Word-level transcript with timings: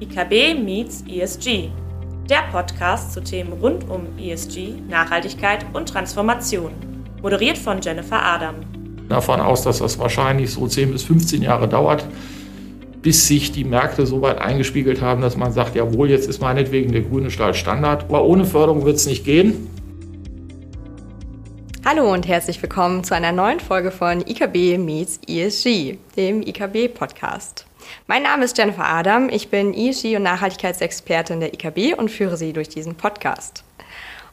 IKB 0.00 0.58
meets 0.58 1.04
ESG, 1.06 1.68
der 2.30 2.42
Podcast 2.50 3.12
zu 3.12 3.22
Themen 3.22 3.52
rund 3.52 3.86
um 3.90 4.06
ESG, 4.18 4.72
Nachhaltigkeit 4.88 5.66
und 5.74 5.90
Transformation. 5.90 6.70
Moderiert 7.20 7.58
von 7.58 7.82
Jennifer 7.82 8.24
Adam. 8.24 8.54
Davon 9.10 9.40
aus, 9.40 9.60
dass 9.60 9.80
das 9.80 9.98
wahrscheinlich 9.98 10.52
so 10.52 10.66
10 10.66 10.92
bis 10.92 11.02
15 11.02 11.42
Jahre 11.42 11.68
dauert, 11.68 12.06
bis 13.02 13.28
sich 13.28 13.52
die 13.52 13.64
Märkte 13.64 14.06
so 14.06 14.22
weit 14.22 14.38
eingespiegelt 14.38 15.02
haben, 15.02 15.20
dass 15.20 15.36
man 15.36 15.52
sagt, 15.52 15.76
jawohl, 15.76 16.08
jetzt 16.08 16.30
ist 16.30 16.40
meinetwegen 16.40 16.92
der 16.92 17.02
grüne 17.02 17.30
Stahl 17.30 17.52
Standard. 17.52 18.04
Aber 18.04 18.24
ohne 18.24 18.46
Förderung 18.46 18.86
wird 18.86 18.96
es 18.96 19.04
nicht 19.04 19.26
gehen. 19.26 19.68
Hallo 21.84 22.10
und 22.10 22.26
herzlich 22.26 22.62
willkommen 22.62 23.04
zu 23.04 23.14
einer 23.14 23.32
neuen 23.32 23.60
Folge 23.60 23.90
von 23.90 24.22
IKB 24.26 24.78
Meets 24.78 25.20
ESG, 25.28 25.98
dem 26.16 26.40
IKB 26.40 26.88
Podcast. 26.88 27.66
Mein 28.06 28.22
Name 28.22 28.44
ist 28.44 28.56
Jennifer 28.58 28.84
Adam, 28.84 29.28
ich 29.28 29.48
bin 29.48 29.74
ESG 29.74 30.16
und 30.16 30.22
Nachhaltigkeitsexpertin 30.22 31.40
der 31.40 31.54
IKB 31.54 31.94
und 31.96 32.10
führe 32.10 32.36
Sie 32.36 32.52
durch 32.52 32.68
diesen 32.68 32.94
Podcast. 32.94 33.64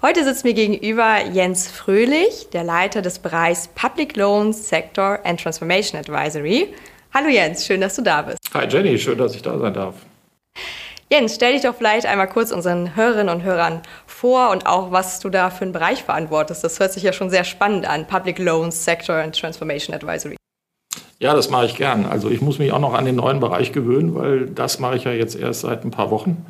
Heute 0.02 0.24
sitzt 0.24 0.44
mir 0.44 0.54
gegenüber 0.54 1.26
Jens 1.26 1.68
Fröhlich, 1.68 2.50
der 2.54 2.64
Leiter 2.64 3.02
des 3.02 3.20
Bereichs 3.20 3.68
Public 3.68 4.16
Loans 4.16 4.70
Sector 4.70 5.20
and 5.24 5.41
Transformation 5.41 6.00
Advisory. 6.00 6.74
Hallo 7.14 7.30
Jens, 7.30 7.66
schön, 7.66 7.82
dass 7.82 7.96
du 7.96 8.04
da 8.04 8.22
bist. 8.22 8.38
Hi 8.54 8.68
Jenny, 8.68 9.00
schön, 9.00 9.18
dass 9.18 9.34
ich 9.34 9.41
da 9.41 9.58
sein 9.58 9.74
darf. 9.74 9.96
Jens, 11.10 11.36
stell 11.36 11.54
dich 11.54 11.62
doch 11.62 11.74
vielleicht 11.74 12.05
einmal 12.05 12.27
kurz 12.27 12.52
unseren 12.52 12.96
Hörerinnen 12.96 13.34
und 13.34 13.44
Hörern 13.44 13.82
vor 14.05 14.50
und 14.52 14.66
auch, 14.68 14.91
was 14.91 15.20
du 15.22 15.30
da 15.30 15.50
für 15.50 15.64
einen 15.64 15.72
Bereich 15.72 16.04
verantwortest. 16.04 16.64
Das 16.64 16.80
hört 16.80 16.91
sich 16.91 17.04
ja 17.04 17.14
schon 17.14 17.30
sehr 17.30 17.46
spannend 17.46 17.88
an, 17.88 18.05
Public 18.05 18.40
Loans 18.40 18.84
Sector 18.84 19.16
and 19.16 19.34
Transformation 19.34 19.96
Advisory. 19.96 20.36
Ja, 21.20 21.34
das 21.34 21.49
mache 21.49 21.66
ich 21.66 21.76
gern. 21.76 22.05
Also 22.05 22.30
ich 22.30 22.41
muss 22.41 22.59
mich 22.59 22.71
auch 22.71 22.80
noch 22.80 22.94
an 22.94 23.05
den 23.05 23.16
neuen 23.16 23.39
Bereich 23.39 23.71
gewöhnen, 23.71 24.13
weil 24.13 24.45
das 24.45 24.80
mache 24.80 24.98
ich 24.98 25.05
ja 25.05 25.12
jetzt 25.12 25.35
erst 25.35 25.62
seit 25.62 25.84
ein 25.84 25.91
paar 25.91 26.12
Wochen. 26.12 26.45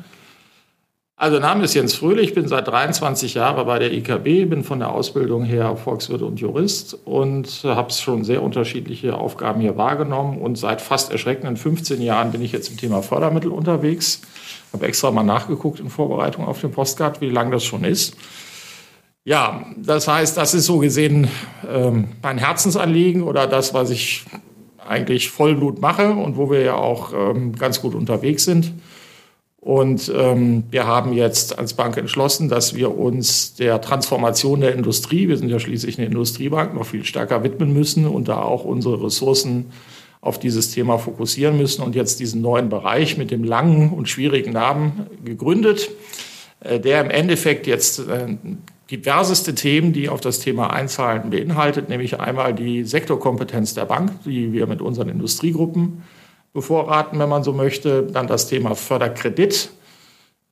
Also 1.20 1.40
Name 1.40 1.64
ist 1.64 1.74
Jens 1.74 1.94
Fröhlich, 1.94 2.32
bin 2.32 2.46
seit 2.46 2.68
23 2.68 3.34
Jahren 3.34 3.66
bei 3.66 3.80
der 3.80 3.92
IKB, 3.92 4.44
bin 4.48 4.62
von 4.62 4.78
der 4.78 4.92
Ausbildung 4.92 5.42
her 5.42 5.74
Volkswirt 5.74 6.22
und 6.22 6.38
Jurist 6.38 6.96
und 7.04 7.64
habe 7.64 7.92
schon 7.92 8.22
sehr 8.22 8.40
unterschiedliche 8.40 9.16
Aufgaben 9.16 9.60
hier 9.60 9.76
wahrgenommen 9.76 10.38
und 10.38 10.56
seit 10.58 10.80
fast 10.80 11.10
erschreckenden 11.10 11.56
15 11.56 12.00
Jahren 12.00 12.30
bin 12.30 12.40
ich 12.40 12.52
jetzt 12.52 12.70
im 12.70 12.76
Thema 12.76 13.02
Fördermittel 13.02 13.50
unterwegs. 13.50 14.20
Habe 14.72 14.86
extra 14.86 15.10
mal 15.10 15.24
nachgeguckt 15.24 15.80
in 15.80 15.90
Vorbereitung 15.90 16.46
auf 16.46 16.60
den 16.60 16.70
Postcard, 16.70 17.20
wie 17.20 17.30
lange 17.30 17.50
das 17.50 17.64
schon 17.64 17.82
ist. 17.82 18.16
Ja, 19.24 19.66
das 19.76 20.06
heißt, 20.06 20.36
das 20.36 20.54
ist 20.54 20.66
so 20.66 20.78
gesehen 20.78 21.26
ähm, 21.68 22.10
mein 22.22 22.38
Herzensanliegen 22.38 23.24
oder 23.24 23.48
das, 23.48 23.74
was 23.74 23.90
ich 23.90 24.24
eigentlich 24.88 25.30
Vollblut 25.30 25.80
mache 25.80 26.10
und 26.10 26.36
wo 26.36 26.50
wir 26.50 26.62
ja 26.62 26.74
auch 26.74 27.12
ähm, 27.12 27.54
ganz 27.56 27.80
gut 27.80 27.94
unterwegs 27.94 28.44
sind. 28.44 28.72
Und 29.60 30.10
ähm, 30.16 30.64
wir 30.70 30.86
haben 30.86 31.12
jetzt 31.12 31.58
als 31.58 31.74
Bank 31.74 31.96
entschlossen, 31.96 32.48
dass 32.48 32.74
wir 32.74 32.96
uns 32.96 33.54
der 33.54 33.80
Transformation 33.80 34.60
der 34.60 34.74
Industrie, 34.74 35.28
wir 35.28 35.36
sind 35.36 35.48
ja 35.48 35.58
schließlich 35.58 35.98
eine 35.98 36.06
Industriebank, 36.06 36.74
noch 36.74 36.86
viel 36.86 37.04
stärker 37.04 37.42
widmen 37.42 37.72
müssen 37.72 38.06
und 38.06 38.28
da 38.28 38.40
auch 38.40 38.64
unsere 38.64 39.04
Ressourcen 39.04 39.66
auf 40.20 40.38
dieses 40.38 40.70
Thema 40.70 40.98
fokussieren 40.98 41.56
müssen 41.56 41.82
und 41.82 41.94
jetzt 41.94 42.20
diesen 42.20 42.40
neuen 42.40 42.68
Bereich 42.68 43.18
mit 43.18 43.30
dem 43.30 43.44
langen 43.44 43.92
und 43.92 44.08
schwierigen 44.08 44.52
Namen 44.52 45.06
gegründet, 45.24 45.90
äh, 46.60 46.80
der 46.80 47.00
im 47.00 47.10
Endeffekt 47.10 47.66
jetzt 47.66 47.98
äh, 48.00 48.36
diverseste 48.90 49.54
Themen, 49.54 49.92
die 49.92 50.08
auf 50.08 50.20
das 50.20 50.40
Thema 50.40 50.72
einzahlen, 50.72 51.30
beinhaltet, 51.30 51.88
nämlich 51.88 52.18
einmal 52.18 52.54
die 52.54 52.84
Sektorkompetenz 52.84 53.74
der 53.74 53.84
Bank, 53.84 54.24
die 54.24 54.52
wir 54.52 54.66
mit 54.66 54.80
unseren 54.80 55.08
Industriegruppen 55.08 56.02
bevorraten, 56.54 57.18
wenn 57.18 57.28
man 57.28 57.44
so 57.44 57.52
möchte. 57.52 58.04
Dann 58.04 58.26
das 58.26 58.48
Thema 58.48 58.74
Förderkredit, 58.74 59.70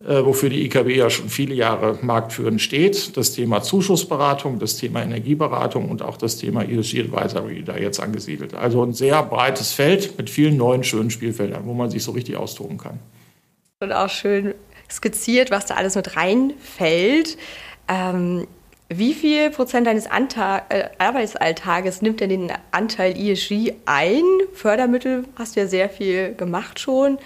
äh, 0.05 0.23
wofür 0.23 0.51
die 0.51 0.67
IKB 0.67 0.97
ja 0.97 1.09
schon 1.09 1.31
viele 1.31 1.55
Jahre 1.55 1.99
marktführend 2.03 2.61
steht. 2.61 3.17
Das 3.17 3.33
Thema 3.33 3.63
Zuschussberatung, 3.63 4.59
das 4.59 4.77
Thema 4.77 5.03
Energieberatung 5.03 5.89
und 5.89 6.03
auch 6.03 6.19
das 6.19 6.37
Thema 6.37 6.63
ESG 6.63 7.01
Advisory 7.01 7.63
da 7.63 7.79
jetzt 7.79 8.01
angesiedelt. 8.01 8.55
Also 8.55 8.83
ein 8.83 8.93
sehr 8.93 9.23
breites 9.23 9.73
Feld 9.73 10.19
mit 10.19 10.29
vielen 10.29 10.59
neuen 10.59 10.85
schönen 10.85 11.11
Spielfeldern, 11.11 11.65
wo 11.65 11.73
man 11.73 11.91
sich 11.91 12.05
so 12.05 12.13
richtig 12.13 12.37
austoben 12.37 12.77
kann. 12.77 12.99
Und 13.81 13.93
auch 13.93 14.11
schön 14.11 14.55
skizziert, 14.91 15.51
was 15.51 15.67
da 15.67 15.75
alles 15.75 15.95
mit 15.95 16.17
reinfällt. 16.17 17.39
Ähm, 17.89 18.47
wie 18.89 19.15
viel 19.15 19.51
Prozent 19.51 19.87
deines 19.87 20.09
Anta 20.09 20.63
äh, 20.69 20.85
Arbeitsalltages 20.99 22.03
nimmt 22.03 22.21
denn 22.21 22.31
den 22.31 22.53
Anteil 22.71 23.17
ESG 23.17 23.75
ein? 23.85 24.23
Fördermittel 24.53 25.25
hast 25.37 25.57
du 25.57 25.61
ja 25.61 25.67
sehr 25.67 25.89
viel 25.89 26.35
gemacht 26.35 26.79
schon. 26.79 27.19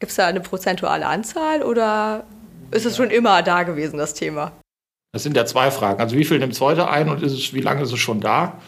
Gibt 0.00 0.10
es 0.10 0.16
da 0.16 0.26
eine 0.26 0.40
prozentuale 0.40 1.06
Anzahl 1.06 1.62
oder 1.62 2.24
ist 2.72 2.84
es 2.84 2.96
schon 2.96 3.10
immer 3.10 3.42
da 3.42 3.62
gewesen, 3.62 3.96
das 3.98 4.14
Thema? 4.14 4.52
Das 5.12 5.22
sind 5.22 5.36
ja 5.36 5.46
zwei 5.46 5.70
Fragen. 5.70 6.00
Also 6.00 6.16
wie 6.16 6.24
viel 6.24 6.38
nimmt 6.38 6.52
es 6.52 6.60
heute 6.60 6.88
ein 6.88 7.08
und 7.08 7.22
ist 7.22 7.32
es, 7.32 7.54
wie 7.54 7.60
lange 7.60 7.82
ist 7.82 7.92
es 7.92 7.98
schon 7.98 8.20
da? 8.20 8.58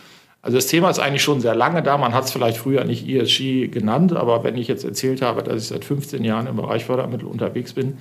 Also 0.41 0.59
das 0.59 0.67
Thema 0.67 0.91
ist 0.91 0.99
eigentlich 0.99 1.23
schon 1.23 1.41
sehr 1.41 1.55
lange 1.55 1.83
da. 1.83 1.97
Man 1.97 2.12
hat 2.12 2.25
es 2.25 2.33
vielleicht 2.33 2.59
früher 2.59 2.85
nicht 2.85 3.09
ESG 3.09 3.69
genannt, 3.69 4.12
aber 4.15 4.45
wenn 4.45 4.56
ich 4.56 4.69
jetzt 4.69 4.85
erzählt 4.85 5.23
habe, 5.23 5.43
dass 5.43 5.62
ich 5.62 5.69
seit 5.69 5.85
15 5.85 6.23
Jahren 6.23 6.47
im 6.47 6.56
Bereich 6.56 6.85
Fördermittel 6.85 7.27
unterwegs 7.27 7.73
bin, 7.73 7.99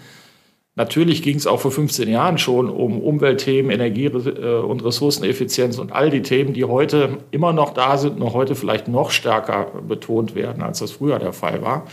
Natürlich 0.75 1.21
ging 1.21 1.37
es 1.37 1.45
auch 1.45 1.59
vor 1.59 1.71
15 1.71 2.09
Jahren 2.09 2.39
schon 2.39 2.67
um 2.67 2.99
Umweltthemen, 2.99 3.71
Energie- 3.71 4.05
äh, 4.05 4.59
und 4.59 4.83
Ressourceneffizienz 4.83 5.77
und 5.77 5.91
all 5.91 6.09
die 6.09 6.23
Themen, 6.23 6.53
die 6.53 6.65
heute 6.65 7.19
immer 7.29 7.53
noch 7.53 7.73
da 7.73 7.97
sind, 7.97 8.17
noch 8.17 8.33
heute 8.33 8.55
vielleicht 8.55 8.87
noch 8.87 9.11
stärker 9.11 9.67
betont 9.87 10.33
werden, 10.33 10.63
als 10.63 10.79
das 10.79 10.91
früher 10.91 11.19
der 11.19 11.33
Fall 11.33 11.61
war. 11.61 11.85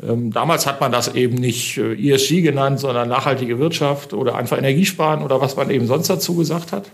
Ähm, 0.00 0.32
damals 0.32 0.66
hat 0.66 0.80
man 0.80 0.92
das 0.92 1.12
eben 1.14 1.34
nicht 1.34 1.76
äh, 1.76 1.94
ESG 1.94 2.42
genannt, 2.42 2.78
sondern 2.78 3.08
nachhaltige 3.08 3.58
Wirtschaft 3.58 4.14
oder 4.14 4.36
einfach 4.36 4.58
Energiesparen 4.58 5.24
oder 5.24 5.40
was 5.40 5.56
man 5.56 5.68
eben 5.70 5.88
sonst 5.88 6.08
dazu 6.08 6.36
gesagt 6.36 6.70
hat. 6.70 6.90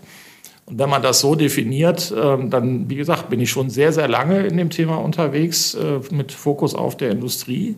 Und 0.65 0.79
wenn 0.79 0.89
man 0.89 1.03
das 1.03 1.19
so 1.19 1.35
definiert, 1.35 2.11
ähm, 2.19 2.49
dann, 2.49 2.89
wie 2.89 2.95
gesagt, 2.95 3.29
bin 3.29 3.39
ich 3.39 3.51
schon 3.51 3.69
sehr, 3.69 3.93
sehr 3.93 4.07
lange 4.07 4.47
in 4.47 4.57
dem 4.57 4.71
Thema 4.71 4.95
unterwegs 4.95 5.75
äh, 5.75 5.99
mit 6.09 6.31
Fokus 6.31 6.73
auf 6.73 6.97
der 6.97 7.11
Industrie. 7.11 7.75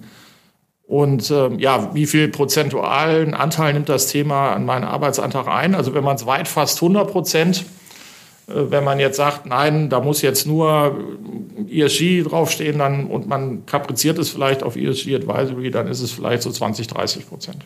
Und 0.87 1.29
ähm, 1.31 1.59
ja, 1.59 1.93
wie 1.93 2.05
viel 2.05 2.29
prozentualen 2.29 3.33
Anteil 3.33 3.73
nimmt 3.73 3.89
das 3.89 4.07
Thema 4.07 4.53
an 4.53 4.65
meinen 4.65 4.85
Arbeitsantrag 4.85 5.49
ein? 5.49 5.75
Also 5.75 5.93
wenn 5.93 6.03
man 6.03 6.15
es 6.15 6.25
weit 6.25 6.47
fast 6.47 6.81
100 6.81 7.11
Prozent, 7.11 7.65
äh, 8.47 8.53
wenn 8.55 8.85
man 8.85 8.97
jetzt 8.97 9.17
sagt, 9.17 9.45
nein, 9.45 9.89
da 9.89 9.99
muss 9.99 10.21
jetzt 10.21 10.47
nur 10.47 10.97
ESG 11.69 12.23
draufstehen 12.23 12.79
dann, 12.79 13.07
und 13.07 13.27
man 13.27 13.65
kapriziert 13.65 14.17
es 14.17 14.29
vielleicht 14.29 14.63
auf 14.63 14.77
ESG 14.77 15.13
Advisory, 15.15 15.71
dann 15.71 15.89
ist 15.89 15.99
es 15.99 16.13
vielleicht 16.13 16.43
so 16.43 16.51
20, 16.51 16.87
30 16.87 17.27
Prozent. 17.27 17.65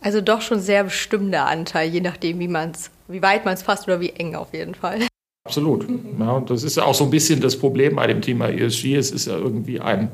Also 0.00 0.20
doch 0.20 0.40
schon 0.40 0.58
sehr 0.58 0.84
bestimmter 0.84 1.46
Anteil, 1.46 1.88
je 1.88 2.00
nachdem, 2.00 2.40
wie, 2.40 2.48
man's, 2.48 2.90
wie 3.06 3.22
weit 3.22 3.44
man 3.44 3.54
es 3.54 3.62
fasst 3.62 3.86
oder 3.86 4.00
wie 4.00 4.10
eng 4.10 4.34
auf 4.34 4.52
jeden 4.52 4.74
Fall. 4.74 5.06
Absolut. 5.44 5.86
Ja, 6.18 6.32
und 6.32 6.50
das 6.50 6.64
ist 6.64 6.76
ja 6.76 6.82
auch 6.82 6.94
so 6.94 7.04
ein 7.04 7.10
bisschen 7.10 7.40
das 7.40 7.56
Problem 7.56 7.94
bei 7.94 8.08
dem 8.08 8.22
Thema 8.22 8.48
ESG. 8.48 8.96
Es 8.96 9.12
ist 9.12 9.28
ja 9.28 9.36
irgendwie 9.36 9.78
ein 9.78 10.10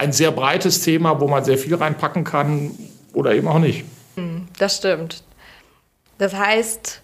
ein 0.00 0.12
sehr 0.12 0.30
breites 0.30 0.80
Thema, 0.80 1.20
wo 1.20 1.28
man 1.28 1.44
sehr 1.44 1.58
viel 1.58 1.74
reinpacken 1.74 2.24
kann 2.24 2.70
oder 3.12 3.34
eben 3.34 3.46
auch 3.48 3.58
nicht. 3.58 3.84
Hm, 4.16 4.48
das 4.58 4.78
stimmt. 4.78 5.22
Das 6.16 6.34
heißt, 6.34 7.02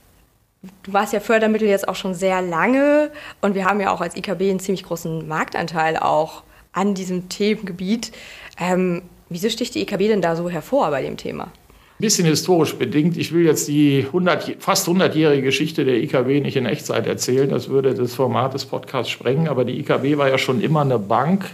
du 0.82 0.92
warst 0.92 1.12
ja 1.12 1.20
Fördermittel 1.20 1.68
jetzt 1.68 1.88
auch 1.88 1.94
schon 1.94 2.14
sehr 2.14 2.40
lange 2.40 3.10
und 3.42 3.54
wir 3.54 3.66
haben 3.66 3.80
ja 3.80 3.92
auch 3.92 4.00
als 4.00 4.16
IKB 4.16 4.42
einen 4.50 4.60
ziemlich 4.60 4.82
großen 4.82 5.28
Marktanteil 5.28 5.98
auch 5.98 6.42
an 6.72 6.94
diesem 6.94 7.28
Themengebiet. 7.28 8.12
Ähm, 8.58 9.02
wieso 9.28 9.50
sticht 9.50 9.74
die 9.74 9.82
IKB 9.82 10.08
denn 10.08 10.22
da 10.22 10.34
so 10.34 10.48
hervor 10.48 10.90
bei 10.90 11.02
dem 11.02 11.18
Thema? 11.18 11.44
Ein 11.44 12.02
bisschen 12.02 12.26
historisch 12.26 12.76
bedingt. 12.76 13.18
Ich 13.18 13.32
will 13.32 13.44
jetzt 13.44 13.68
die 13.68 14.04
100, 14.06 14.56
fast 14.58 14.88
100-jährige 14.88 15.42
Geschichte 15.42 15.84
der 15.84 15.96
IKB 15.96 16.42
nicht 16.42 16.56
in 16.56 16.66
Echtzeit 16.66 17.06
erzählen. 17.06 17.48
Das 17.48 17.68
würde 17.68 17.94
das 17.94 18.14
Format 18.14 18.54
des 18.54 18.66
Podcasts 18.66 19.10
sprengen. 19.10 19.48
Aber 19.48 19.64
die 19.64 19.78
IKB 19.80 20.18
war 20.18 20.28
ja 20.28 20.36
schon 20.36 20.60
immer 20.60 20.82
eine 20.82 20.98
Bank, 20.98 21.46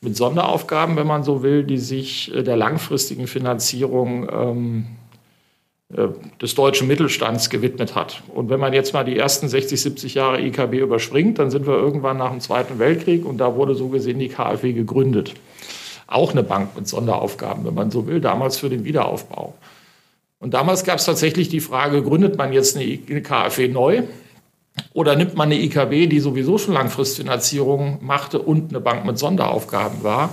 mit 0.00 0.16
Sonderaufgaben, 0.16 0.96
wenn 0.96 1.06
man 1.06 1.24
so 1.24 1.42
will, 1.42 1.64
die 1.64 1.78
sich 1.78 2.34
äh, 2.34 2.42
der 2.42 2.56
langfristigen 2.56 3.26
Finanzierung 3.26 4.28
ähm, 4.30 4.86
äh, 5.94 6.08
des 6.40 6.54
deutschen 6.54 6.88
Mittelstands 6.88 7.48
gewidmet 7.48 7.94
hat. 7.94 8.22
Und 8.34 8.50
wenn 8.50 8.60
man 8.60 8.72
jetzt 8.72 8.92
mal 8.92 9.04
die 9.04 9.16
ersten 9.16 9.48
60, 9.48 9.80
70 9.80 10.14
Jahre 10.14 10.40
IKB 10.40 10.74
überspringt, 10.74 11.38
dann 11.38 11.50
sind 11.50 11.66
wir 11.66 11.74
irgendwann 11.74 12.16
nach 12.16 12.30
dem 12.30 12.40
Zweiten 12.40 12.78
Weltkrieg 12.78 13.24
und 13.24 13.38
da 13.38 13.54
wurde 13.54 13.74
so 13.74 13.88
gesehen 13.88 14.18
die 14.18 14.28
KfW 14.28 14.72
gegründet. 14.72 15.34
Auch 16.08 16.32
eine 16.32 16.42
Bank 16.42 16.76
mit 16.76 16.86
Sonderaufgaben, 16.86 17.64
wenn 17.64 17.74
man 17.74 17.90
so 17.90 18.06
will, 18.06 18.20
damals 18.20 18.58
für 18.58 18.68
den 18.68 18.84
Wiederaufbau. 18.84 19.54
Und 20.38 20.54
damals 20.54 20.84
gab 20.84 20.98
es 20.98 21.04
tatsächlich 21.04 21.48
die 21.48 21.60
Frage, 21.60 22.02
gründet 22.02 22.36
man 22.36 22.52
jetzt 22.52 22.76
eine 22.76 23.22
KfW 23.22 23.68
neu 23.68 24.02
oder 24.92 25.16
nimmt 25.16 25.36
man 25.36 25.50
eine 25.50 25.60
IKB, 25.60 26.08
die 26.08 26.20
sowieso 26.20 26.58
schon 26.58 26.74
Langfristfinanzierung 26.74 27.98
machte 28.02 28.38
und 28.38 28.70
eine 28.70 28.80
Bank 28.80 29.04
mit 29.04 29.18
Sonderaufgaben 29.18 30.02
war? 30.02 30.30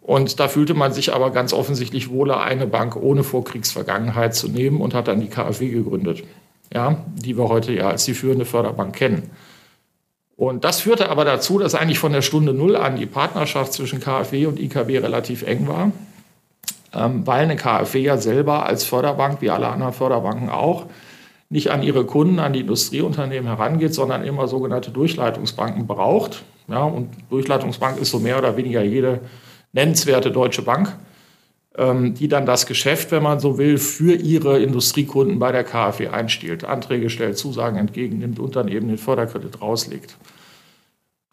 Und 0.00 0.38
da 0.38 0.48
fühlte 0.48 0.74
man 0.74 0.92
sich 0.92 1.14
aber 1.14 1.30
ganz 1.30 1.52
offensichtlich 1.54 2.10
wohler, 2.10 2.42
eine 2.42 2.66
Bank 2.66 2.94
ohne 2.94 3.24
Vorkriegsvergangenheit 3.24 4.34
zu 4.34 4.48
nehmen 4.48 4.80
und 4.80 4.92
hat 4.92 5.08
dann 5.08 5.20
die 5.20 5.28
KfW 5.28 5.70
gegründet, 5.70 6.24
ja, 6.72 7.04
die 7.16 7.38
wir 7.38 7.48
heute 7.48 7.72
ja 7.72 7.88
als 7.88 8.04
die 8.04 8.12
führende 8.12 8.44
Förderbank 8.44 8.94
kennen. 8.94 9.30
Und 10.36 10.64
das 10.64 10.80
führte 10.80 11.08
aber 11.08 11.24
dazu, 11.24 11.58
dass 11.58 11.74
eigentlich 11.74 11.98
von 11.98 12.12
der 12.12 12.22
Stunde 12.22 12.52
Null 12.52 12.76
an 12.76 12.96
die 12.96 13.06
Partnerschaft 13.06 13.72
zwischen 13.72 14.00
KfW 14.00 14.46
und 14.46 14.60
IKB 14.60 14.98
relativ 14.98 15.42
eng 15.42 15.68
war, 15.68 15.92
ähm, 16.92 17.26
weil 17.26 17.44
eine 17.44 17.56
KfW 17.56 18.00
ja 18.00 18.18
selber 18.18 18.66
als 18.66 18.84
Förderbank, 18.84 19.40
wie 19.40 19.50
alle 19.50 19.68
anderen 19.68 19.92
Förderbanken 19.92 20.50
auch, 20.50 20.86
nicht 21.48 21.70
an 21.70 21.82
ihre 21.82 22.04
Kunden, 22.04 22.38
an 22.38 22.52
die 22.52 22.60
Industrieunternehmen 22.60 23.46
herangeht, 23.46 23.94
sondern 23.94 24.24
immer 24.24 24.48
sogenannte 24.48 24.90
Durchleitungsbanken 24.90 25.86
braucht. 25.86 26.42
Ja, 26.68 26.84
und 26.84 27.10
Durchleitungsbank 27.30 28.00
ist 28.00 28.10
so 28.10 28.18
mehr 28.18 28.38
oder 28.38 28.56
weniger 28.56 28.82
jede 28.82 29.20
nennenswerte 29.72 30.30
deutsche 30.30 30.62
Bank, 30.62 30.96
ähm, 31.76 32.14
die 32.14 32.28
dann 32.28 32.46
das 32.46 32.66
Geschäft, 32.66 33.10
wenn 33.10 33.22
man 33.22 33.40
so 33.40 33.58
will, 33.58 33.78
für 33.78 34.14
ihre 34.14 34.60
Industriekunden 34.60 35.38
bei 35.38 35.52
der 35.52 35.64
KfW 35.64 36.08
einstiehlt, 36.08 36.64
Anträge 36.64 37.10
stellt, 37.10 37.36
Zusagen 37.36 37.76
entgegennimmt 37.78 38.38
und 38.38 38.56
dann 38.56 38.68
eben 38.68 38.88
den 38.88 38.98
Förderkredit 38.98 39.60
rauslegt. 39.60 40.16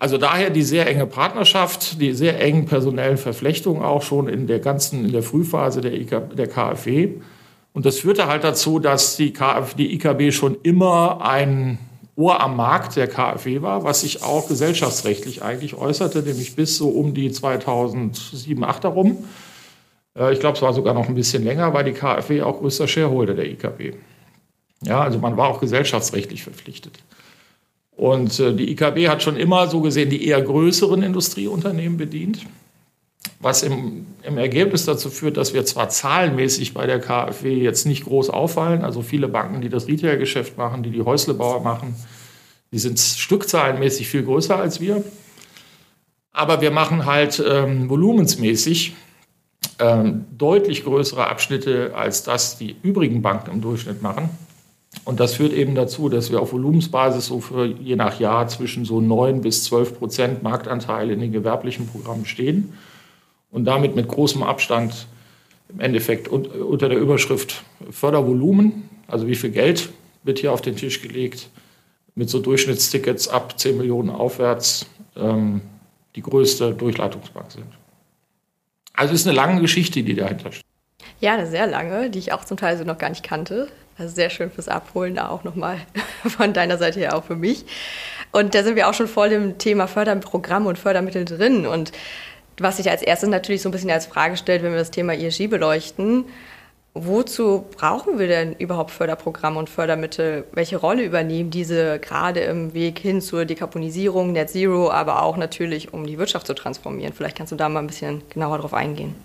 Also 0.01 0.17
daher 0.17 0.49
die 0.49 0.63
sehr 0.63 0.87
enge 0.87 1.05
Partnerschaft, 1.05 2.01
die 2.01 2.13
sehr 2.13 2.41
engen 2.41 2.65
personellen 2.65 3.17
Verflechtungen 3.17 3.83
auch 3.83 4.01
schon 4.01 4.27
in 4.27 4.47
der 4.47 4.57
ganzen, 4.57 5.05
in 5.05 5.11
der 5.11 5.21
Frühphase 5.21 5.79
der, 5.79 5.93
IK, 5.93 6.35
der 6.35 6.47
KfW. 6.47 7.21
Und 7.73 7.85
das 7.85 7.99
führte 7.99 8.27
halt 8.27 8.43
dazu, 8.43 8.79
dass 8.79 9.15
die, 9.15 9.31
KfW, 9.31 9.75
die 9.77 9.93
IKB 9.95 10.33
schon 10.33 10.57
immer 10.63 11.21
ein 11.21 11.79
Ohr 12.15 12.41
am 12.41 12.57
Markt 12.57 12.97
der 12.97 13.07
KfW 13.07 13.61
war, 13.61 13.83
was 13.83 14.01
sich 14.01 14.21
auch 14.23 14.47
gesellschaftsrechtlich 14.47 15.41
eigentlich 15.41 15.75
äußerte, 15.75 16.21
nämlich 16.21 16.55
bis 16.55 16.77
so 16.77 16.89
um 16.89 17.13
die 17.13 17.31
2007, 17.31 18.57
2008 18.57 18.83
herum. 18.83 19.23
Äh, 20.17 20.33
ich 20.33 20.39
glaube, 20.39 20.57
es 20.57 20.61
war 20.61 20.73
sogar 20.73 20.93
noch 20.93 21.07
ein 21.07 21.15
bisschen 21.15 21.43
länger, 21.43 21.73
war 21.73 21.83
die 21.83 21.93
KfW 21.93 22.41
auch 22.41 22.59
größter 22.59 22.87
Shareholder 22.87 23.33
der 23.33 23.49
IKB. 23.49 23.95
Ja, 24.83 25.01
also 25.01 25.19
man 25.19 25.37
war 25.37 25.47
auch 25.47 25.59
gesellschaftsrechtlich 25.59 26.43
verpflichtet. 26.43 26.99
Und 27.91 28.39
äh, 28.39 28.53
die 28.53 28.71
IKB 28.71 29.07
hat 29.07 29.23
schon 29.23 29.37
immer 29.37 29.67
so 29.67 29.81
gesehen 29.81 30.09
die 30.09 30.27
eher 30.27 30.41
größeren 30.41 31.03
Industrieunternehmen 31.03 31.97
bedient, 31.97 32.45
was 33.41 33.63
im, 33.63 34.05
im 34.23 34.37
Ergebnis 34.37 34.85
dazu 34.85 35.09
führt, 35.09 35.37
dass 35.37 35.53
wir 35.53 35.65
zwar 35.65 35.89
zahlenmäßig 35.89 36.73
bei 36.73 36.85
der 36.85 36.99
KfW 36.99 37.55
jetzt 37.55 37.85
nicht 37.85 38.05
groß 38.05 38.29
auffallen, 38.29 38.83
also 38.83 39.01
viele 39.01 39.27
Banken, 39.27 39.61
die 39.61 39.69
das 39.69 39.87
Retail-Geschäft 39.87 40.57
machen, 40.57 40.83
die 40.83 40.91
die 40.91 41.01
Häuslebauer 41.01 41.61
machen, 41.61 41.95
die 42.71 42.79
sind 42.79 42.99
stückzahlenmäßig 42.99 44.07
viel 44.07 44.23
größer 44.23 44.55
als 44.55 44.79
wir. 44.79 45.03
Aber 46.31 46.61
wir 46.61 46.71
machen 46.71 47.05
halt 47.05 47.43
ähm, 47.45 47.89
volumensmäßig 47.89 48.95
ähm, 49.79 50.25
deutlich 50.37 50.83
größere 50.83 51.27
Abschnitte, 51.27 51.91
als 51.95 52.23
das 52.23 52.57
die 52.57 52.75
übrigen 52.83 53.21
Banken 53.21 53.51
im 53.51 53.61
Durchschnitt 53.61 54.01
machen. 54.01 54.29
Und 55.03 55.19
das 55.19 55.35
führt 55.35 55.51
eben 55.51 55.73
dazu, 55.75 56.09
dass 56.09 56.31
wir 56.31 56.41
auf 56.41 56.53
Volumensbasis 56.53 57.25
so 57.25 57.41
für 57.41 57.65
je 57.65 57.95
nach 57.95 58.19
Jahr 58.19 58.47
zwischen 58.47 58.85
so 58.85 59.01
9 59.01 59.41
bis 59.41 59.63
12 59.65 59.97
Prozent 59.97 60.43
Marktanteil 60.43 61.09
in 61.09 61.19
den 61.19 61.31
gewerblichen 61.31 61.87
Programmen 61.87 62.25
stehen 62.25 62.73
und 63.51 63.65
damit 63.65 63.95
mit 63.95 64.07
großem 64.07 64.43
Abstand 64.43 65.07
im 65.69 65.79
Endeffekt 65.79 66.27
unter 66.27 66.89
der 66.89 66.97
Überschrift 66.97 67.63
Fördervolumen, 67.89 68.89
also 69.07 69.27
wie 69.27 69.35
viel 69.35 69.51
Geld 69.51 69.89
wird 70.23 70.39
hier 70.39 70.51
auf 70.51 70.61
den 70.61 70.75
Tisch 70.75 71.01
gelegt, 71.01 71.49
mit 72.15 72.29
so 72.29 72.39
Durchschnittstickets 72.39 73.27
ab 73.27 73.57
10 73.57 73.77
Millionen 73.77 74.09
aufwärts 74.09 74.85
ähm, 75.15 75.61
die 76.15 76.21
größte 76.21 76.73
Durchleitungsbank 76.73 77.51
sind. 77.51 77.65
Also 78.93 79.13
ist 79.13 79.25
eine 79.25 79.35
lange 79.35 79.61
Geschichte, 79.61 80.03
die 80.03 80.15
dahinter 80.15 80.51
steht. 80.51 80.65
Ja, 81.19 81.33
eine 81.33 81.47
sehr 81.47 81.67
lange, 81.67 82.09
die 82.09 82.19
ich 82.19 82.33
auch 82.33 82.43
zum 82.43 82.57
Teil 82.57 82.77
so 82.77 82.83
noch 82.83 82.97
gar 82.97 83.09
nicht 83.09 83.23
kannte. 83.23 83.67
Also 83.97 84.13
sehr 84.15 84.29
schön 84.29 84.51
fürs 84.51 84.67
Abholen 84.67 85.15
da 85.15 85.29
auch 85.29 85.43
nochmal 85.43 85.77
von 86.23 86.53
deiner 86.53 86.77
Seite 86.77 86.99
her 86.99 87.15
auch 87.15 87.23
für 87.23 87.35
mich. 87.35 87.65
Und 88.31 88.55
da 88.55 88.63
sind 88.63 88.75
wir 88.75 88.89
auch 88.89 88.93
schon 88.93 89.07
voll 89.07 89.31
im 89.31 89.57
Thema 89.57 89.87
Förderprogramm 89.87 90.65
und 90.65 90.79
Fördermittel 90.79 91.25
drin. 91.25 91.65
Und 91.65 91.91
was 92.61 92.77
sich 92.77 92.89
als 92.89 93.01
erstes 93.01 93.29
natürlich 93.29 93.61
so 93.61 93.69
ein 93.69 93.71
bisschen 93.71 93.91
als 93.91 94.05
Frage 94.05 94.37
stellt, 94.37 94.63
wenn 94.63 94.71
wir 94.71 94.79
das 94.79 94.91
Thema 94.91 95.13
ESG 95.13 95.47
beleuchten, 95.47 96.25
wozu 96.93 97.65
brauchen 97.75 98.19
wir 98.19 98.27
denn 98.27 98.53
überhaupt 98.57 98.91
Förderprogramme 98.91 99.57
und 99.59 99.69
Fördermittel? 99.69 100.45
Welche 100.53 100.77
Rolle 100.77 101.03
übernehmen 101.03 101.49
diese 101.49 101.99
gerade 101.99 102.41
im 102.41 102.73
Weg 102.73 102.99
hin 102.99 103.21
zur 103.21 103.45
Dekarbonisierung, 103.45 104.33
Net 104.33 104.49
Zero, 104.49 104.91
aber 104.91 105.23
auch 105.23 105.37
natürlich, 105.37 105.93
um 105.93 106.05
die 106.05 106.17
Wirtschaft 106.17 106.47
zu 106.47 106.53
transformieren? 106.53 107.13
Vielleicht 107.13 107.37
kannst 107.37 107.51
du 107.51 107.55
da 107.55 107.69
mal 107.69 107.79
ein 107.79 107.87
bisschen 107.87 108.21
genauer 108.29 108.59
drauf 108.59 108.73
eingehen. 108.73 109.15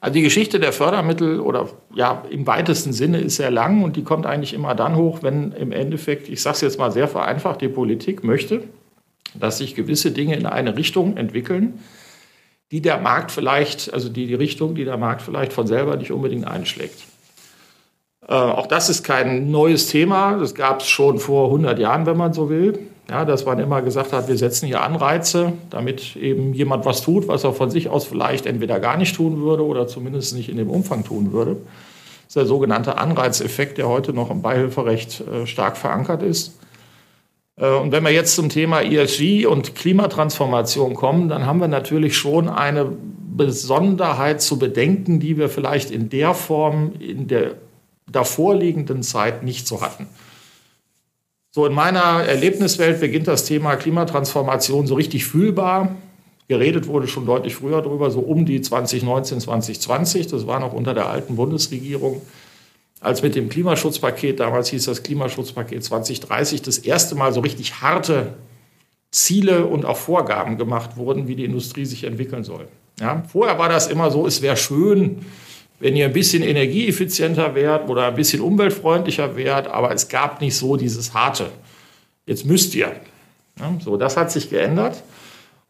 Also 0.00 0.14
die 0.14 0.22
Geschichte 0.22 0.58
der 0.58 0.72
Fördermittel 0.72 1.38
oder 1.38 1.68
ja 1.94 2.24
im 2.28 2.44
weitesten 2.44 2.92
Sinne 2.92 3.20
ist 3.20 3.36
sehr 3.36 3.52
lang 3.52 3.84
und 3.84 3.94
die 3.94 4.02
kommt 4.02 4.26
eigentlich 4.26 4.52
immer 4.52 4.74
dann 4.74 4.96
hoch, 4.96 5.20
wenn 5.22 5.52
im 5.52 5.70
Endeffekt, 5.70 6.28
ich 6.28 6.42
sage 6.42 6.54
es 6.54 6.60
jetzt 6.60 6.78
mal 6.80 6.90
sehr 6.90 7.06
vereinfacht, 7.06 7.60
die 7.60 7.68
Politik 7.68 8.24
möchte, 8.24 8.64
dass 9.34 9.58
sich 9.58 9.74
gewisse 9.74 10.10
Dinge 10.10 10.36
in 10.36 10.46
eine 10.46 10.76
Richtung 10.76 11.16
entwickeln, 11.16 11.80
die 12.70 12.80
der 12.80 12.98
Markt 12.98 13.30
vielleicht, 13.30 13.92
also 13.92 14.08
die, 14.08 14.26
die 14.26 14.34
Richtung, 14.34 14.74
die 14.74 14.84
der 14.84 14.96
Markt 14.96 15.22
vielleicht 15.22 15.52
von 15.52 15.66
selber 15.66 15.96
nicht 15.96 16.10
unbedingt 16.10 16.46
einschlägt. 16.46 17.04
Äh, 18.26 18.34
auch 18.34 18.66
das 18.66 18.88
ist 18.88 19.04
kein 19.04 19.50
neues 19.50 19.88
Thema. 19.88 20.38
Das 20.38 20.54
gab 20.54 20.80
es 20.80 20.88
schon 20.88 21.18
vor 21.18 21.46
100 21.46 21.78
Jahren, 21.78 22.06
wenn 22.06 22.16
man 22.16 22.32
so 22.32 22.48
will. 22.48 22.78
Ja, 23.10 23.24
dass 23.24 23.44
man 23.44 23.58
immer 23.58 23.82
gesagt 23.82 24.12
hat, 24.12 24.28
wir 24.28 24.38
setzen 24.38 24.66
hier 24.66 24.80
Anreize, 24.80 25.52
damit 25.70 26.16
eben 26.16 26.54
jemand 26.54 26.86
was 26.86 27.02
tut, 27.02 27.28
was 27.28 27.44
er 27.44 27.52
von 27.52 27.68
sich 27.68 27.88
aus 27.88 28.06
vielleicht 28.06 28.46
entweder 28.46 28.80
gar 28.80 28.96
nicht 28.96 29.16
tun 29.16 29.42
würde 29.42 29.66
oder 29.66 29.88
zumindest 29.88 30.34
nicht 30.34 30.48
in 30.48 30.56
dem 30.56 30.70
Umfang 30.70 31.04
tun 31.04 31.32
würde. 31.32 31.56
Das 31.56 32.28
ist 32.28 32.36
der 32.36 32.46
sogenannte 32.46 32.96
Anreizeffekt, 32.96 33.76
der 33.76 33.88
heute 33.88 34.12
noch 34.12 34.30
im 34.30 34.40
Beihilferecht 34.40 35.20
äh, 35.20 35.46
stark 35.46 35.76
verankert 35.76 36.22
ist. 36.22 36.58
Äh, 37.56 37.68
und 37.68 37.92
wenn 37.92 38.04
wir 38.04 38.10
jetzt 38.10 38.34
zum 38.34 38.48
Thema 38.48 38.82
ESG 38.82 39.46
und 39.46 39.74
Klimatransformation 39.74 40.94
kommen, 40.94 41.28
dann 41.28 41.46
haben 41.46 41.60
wir 41.60 41.68
natürlich 41.68 42.16
schon 42.16 42.48
eine 42.48 42.92
Besonderheit 43.36 44.42
zu 44.42 44.58
bedenken, 44.58 45.20
die 45.20 45.38
wir 45.38 45.48
vielleicht 45.48 45.90
in 45.90 46.08
der 46.08 46.34
Form 46.34 46.92
in 46.98 47.28
der 47.28 47.54
davorliegenden 48.10 49.02
Zeit 49.02 49.42
nicht 49.42 49.66
so 49.66 49.80
hatten. 49.80 50.06
So 51.50 51.66
in 51.66 51.74
meiner 51.74 52.24
Erlebniswelt 52.24 53.00
beginnt 53.00 53.28
das 53.28 53.44
Thema 53.44 53.76
Klimatransformation 53.76 54.86
so 54.86 54.94
richtig 54.94 55.26
fühlbar. 55.26 55.96
Geredet 56.48 56.86
wurde 56.86 57.08
schon 57.08 57.26
deutlich 57.26 57.54
früher 57.54 57.82
darüber, 57.82 58.10
so 58.10 58.20
um 58.20 58.44
die 58.46 58.60
2019, 58.60 59.40
2020. 59.40 60.26
Das 60.26 60.46
war 60.46 60.60
noch 60.60 60.72
unter 60.72 60.94
der 60.94 61.08
alten 61.08 61.36
Bundesregierung, 61.36 62.22
als 63.02 63.22
mit 63.22 63.34
dem 63.34 63.48
Klimaschutzpaket, 63.48 64.40
damals 64.40 64.68
hieß 64.68 64.84
das 64.84 65.02
Klimaschutzpaket 65.02 65.82
2030, 65.82 66.62
das 66.62 66.78
erste 66.78 67.14
Mal 67.14 67.32
so 67.32 67.40
richtig 67.40 67.80
harte 67.80 68.34
Ziele 69.10 69.66
und 69.66 69.84
auch 69.84 69.96
Vorgaben 69.96 70.56
gemacht 70.56 70.96
wurden, 70.96 71.26
wie 71.26 71.34
die 71.34 71.44
Industrie 71.44 71.84
sich 71.84 72.04
entwickeln 72.04 72.44
soll. 72.44 72.68
Ja, 73.00 73.24
vorher 73.30 73.58
war 73.58 73.68
das 73.68 73.88
immer 73.88 74.10
so, 74.10 74.26
es 74.26 74.40
wäre 74.40 74.56
schön, 74.56 75.26
wenn 75.80 75.96
ihr 75.96 76.06
ein 76.06 76.12
bisschen 76.12 76.44
energieeffizienter 76.44 77.56
wärt 77.56 77.90
oder 77.90 78.06
ein 78.06 78.14
bisschen 78.14 78.40
umweltfreundlicher 78.40 79.36
wärt, 79.36 79.66
aber 79.66 79.92
es 79.92 80.08
gab 80.08 80.40
nicht 80.40 80.56
so 80.56 80.76
dieses 80.76 81.12
harte. 81.12 81.50
Jetzt 82.24 82.46
müsst 82.46 82.74
ihr. 82.76 82.92
Ja, 83.58 83.74
so, 83.84 83.96
das 83.96 84.16
hat 84.16 84.30
sich 84.30 84.48
geändert. 84.48 85.02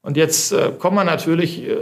Und 0.03 0.19
jetzt 0.19 0.53
äh, 0.53 0.73
kommt 0.79 0.97
man 0.97 1.07
natürlich 1.07 1.63
äh, 1.63 1.77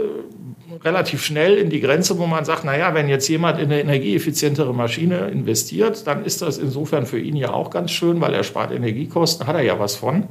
relativ 0.83 1.23
schnell 1.23 1.55
in 1.57 1.69
die 1.69 1.79
Grenze, 1.79 2.17
wo 2.17 2.25
man 2.25 2.45
sagt, 2.45 2.63
naja, 2.63 2.93
wenn 2.93 3.07
jetzt 3.07 3.27
jemand 3.27 3.59
in 3.59 3.65
eine 3.65 3.81
energieeffizientere 3.81 4.73
Maschine 4.73 5.27
investiert, 5.29 6.07
dann 6.07 6.25
ist 6.25 6.41
das 6.41 6.57
insofern 6.57 7.05
für 7.05 7.19
ihn 7.19 7.35
ja 7.35 7.53
auch 7.53 7.69
ganz 7.69 7.91
schön, 7.91 8.19
weil 8.21 8.33
er 8.33 8.43
spart 8.43 8.71
Energiekosten, 8.71 9.47
hat 9.47 9.55
er 9.55 9.61
ja 9.61 9.79
was 9.79 9.95
von. 9.95 10.23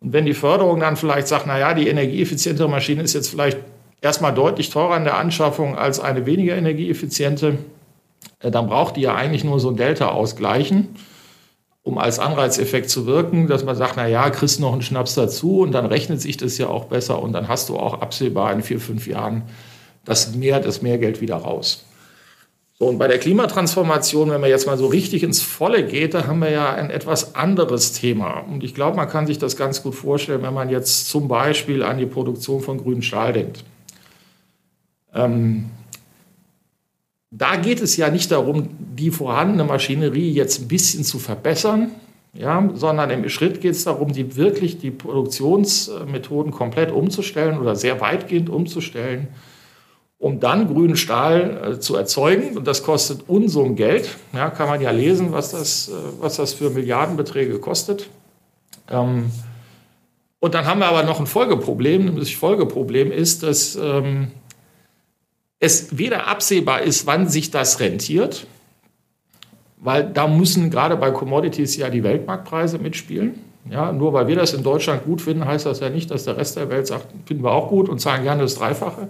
Und 0.00 0.12
wenn 0.12 0.26
die 0.26 0.34
Förderung 0.34 0.80
dann 0.80 0.96
vielleicht 0.96 1.28
sagt, 1.28 1.46
naja, 1.46 1.74
die 1.74 1.88
energieeffizientere 1.88 2.68
Maschine 2.68 3.02
ist 3.02 3.14
jetzt 3.14 3.28
vielleicht 3.28 3.58
erstmal 4.00 4.32
deutlich 4.32 4.70
teurer 4.70 4.96
in 4.96 5.04
der 5.04 5.16
Anschaffung 5.16 5.76
als 5.76 5.98
eine 5.98 6.24
weniger 6.26 6.56
energieeffiziente, 6.56 7.58
äh, 8.40 8.50
dann 8.50 8.68
braucht 8.68 8.96
die 8.96 9.02
ja 9.02 9.14
eigentlich 9.14 9.44
nur 9.44 9.60
so 9.60 9.70
ein 9.70 9.76
Delta 9.76 10.08
ausgleichen, 10.08 10.88
um 11.88 11.96
als 11.96 12.18
Anreizeffekt 12.18 12.90
zu 12.90 13.06
wirken, 13.06 13.46
dass 13.46 13.64
man 13.64 13.74
sagt, 13.74 13.94
na 13.96 14.06
ja, 14.06 14.28
kriegst 14.28 14.60
noch 14.60 14.74
einen 14.74 14.82
Schnaps 14.82 15.14
dazu 15.14 15.60
und 15.60 15.72
dann 15.72 15.86
rechnet 15.86 16.20
sich 16.20 16.36
das 16.36 16.58
ja 16.58 16.68
auch 16.68 16.84
besser 16.84 17.22
und 17.22 17.32
dann 17.32 17.48
hast 17.48 17.70
du 17.70 17.78
auch 17.78 18.02
absehbar 18.02 18.52
in 18.52 18.62
vier, 18.62 18.78
fünf 18.78 19.06
Jahren 19.06 19.44
das 20.04 20.34
mehr, 20.34 20.60
das 20.60 20.82
Mehrgeld 20.82 21.22
wieder 21.22 21.36
raus. 21.36 21.86
So, 22.78 22.86
und 22.86 22.98
bei 22.98 23.08
der 23.08 23.18
Klimatransformation, 23.18 24.30
wenn 24.30 24.40
man 24.40 24.50
jetzt 24.50 24.66
mal 24.66 24.76
so 24.76 24.86
richtig 24.86 25.22
ins 25.22 25.40
Volle 25.40 25.84
geht, 25.86 26.12
da 26.12 26.26
haben 26.26 26.40
wir 26.40 26.50
ja 26.50 26.74
ein 26.74 26.90
etwas 26.90 27.34
anderes 27.34 27.92
Thema. 27.92 28.40
Und 28.40 28.62
ich 28.62 28.74
glaube, 28.74 28.96
man 28.98 29.08
kann 29.08 29.26
sich 29.26 29.38
das 29.38 29.56
ganz 29.56 29.82
gut 29.82 29.94
vorstellen, 29.94 30.42
wenn 30.42 30.54
man 30.54 30.68
jetzt 30.68 31.08
zum 31.08 31.26
Beispiel 31.26 31.82
an 31.82 31.96
die 31.96 32.06
Produktion 32.06 32.60
von 32.60 32.76
grünem 32.76 33.02
Stahl 33.02 33.32
denkt. 33.32 33.64
Ähm, 35.14 35.70
da 37.30 37.56
geht 37.56 37.80
es 37.82 37.96
ja 37.96 38.10
nicht 38.10 38.30
darum, 38.30 38.68
die 38.78 39.10
vorhandene 39.10 39.64
Maschinerie 39.64 40.32
jetzt 40.32 40.62
ein 40.62 40.68
bisschen 40.68 41.04
zu 41.04 41.18
verbessern, 41.18 41.90
ja, 42.32 42.70
sondern 42.74 43.10
im 43.10 43.28
Schritt 43.28 43.60
geht 43.60 43.72
es 43.72 43.84
darum, 43.84 44.12
die 44.12 44.36
wirklich 44.36 44.78
die 44.78 44.90
Produktionsmethoden 44.90 46.52
komplett 46.52 46.92
umzustellen 46.92 47.58
oder 47.58 47.74
sehr 47.74 48.00
weitgehend 48.00 48.48
umzustellen, 48.48 49.28
um 50.18 50.40
dann 50.40 50.68
grünen 50.72 50.96
Stahl 50.96 51.74
äh, 51.76 51.80
zu 51.80 51.96
erzeugen. 51.96 52.56
Und 52.56 52.66
das 52.66 52.82
kostet 52.82 53.28
Unsummen 53.28 53.76
Geld. 53.76 54.16
Ja, 54.32 54.50
kann 54.50 54.68
man 54.68 54.80
ja 54.80 54.90
lesen, 54.90 55.32
was 55.32 55.52
das, 55.52 55.88
äh, 55.88 55.92
was 56.20 56.36
das 56.36 56.54
für 56.54 56.70
Milliardenbeträge 56.70 57.58
kostet. 57.58 58.08
Ähm, 58.90 59.30
Und 60.40 60.54
dann 60.54 60.66
haben 60.66 60.80
wir 60.80 60.86
aber 60.86 61.02
noch 61.02 61.20
ein 61.20 61.26
Folgeproblem. 61.26 62.16
Das 62.16 62.30
Folgeproblem 62.30 63.10
ist, 63.10 63.42
dass 63.42 63.76
ähm, 63.76 64.28
es 65.60 65.98
weder 65.98 66.26
absehbar 66.26 66.82
ist, 66.82 67.06
wann 67.06 67.28
sich 67.28 67.50
das 67.50 67.80
rentiert, 67.80 68.46
weil 69.78 70.04
da 70.04 70.26
müssen 70.26 70.70
gerade 70.70 70.96
bei 70.96 71.10
Commodities 71.10 71.76
ja 71.76 71.90
die 71.90 72.02
Weltmarktpreise 72.02 72.78
mitspielen. 72.78 73.34
Ja, 73.70 73.92
nur 73.92 74.12
weil 74.12 74.28
wir 74.28 74.36
das 74.36 74.54
in 74.54 74.62
Deutschland 74.62 75.04
gut 75.04 75.20
finden, 75.20 75.44
heißt 75.44 75.66
das 75.66 75.80
ja 75.80 75.90
nicht, 75.90 76.10
dass 76.10 76.24
der 76.24 76.36
Rest 76.36 76.56
der 76.56 76.70
Welt 76.70 76.86
sagt, 76.86 77.06
finden 77.26 77.44
wir 77.44 77.52
auch 77.52 77.68
gut 77.68 77.88
und 77.88 78.00
zahlen 78.00 78.22
gerne 78.22 78.42
das 78.42 78.54
Dreifache. 78.54 79.08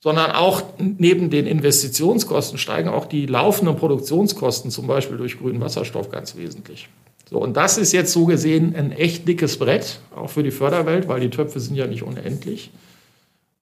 Sondern 0.00 0.32
auch 0.32 0.62
neben 0.78 1.30
den 1.30 1.46
Investitionskosten 1.46 2.58
steigen 2.58 2.88
auch 2.88 3.06
die 3.06 3.26
laufenden 3.26 3.76
Produktionskosten, 3.76 4.70
zum 4.70 4.86
Beispiel 4.86 5.16
durch 5.16 5.38
grünen 5.38 5.60
Wasserstoff, 5.60 6.10
ganz 6.10 6.36
wesentlich. 6.36 6.88
So, 7.30 7.38
und 7.38 7.56
das 7.56 7.78
ist 7.78 7.92
jetzt 7.92 8.12
so 8.12 8.26
gesehen 8.26 8.74
ein 8.76 8.92
echt 8.92 9.26
dickes 9.26 9.58
Brett, 9.58 10.00
auch 10.14 10.30
für 10.30 10.42
die 10.42 10.50
Förderwelt, 10.50 11.08
weil 11.08 11.20
die 11.20 11.30
Töpfe 11.30 11.58
sind 11.58 11.74
ja 11.74 11.86
nicht 11.86 12.02
unendlich 12.02 12.70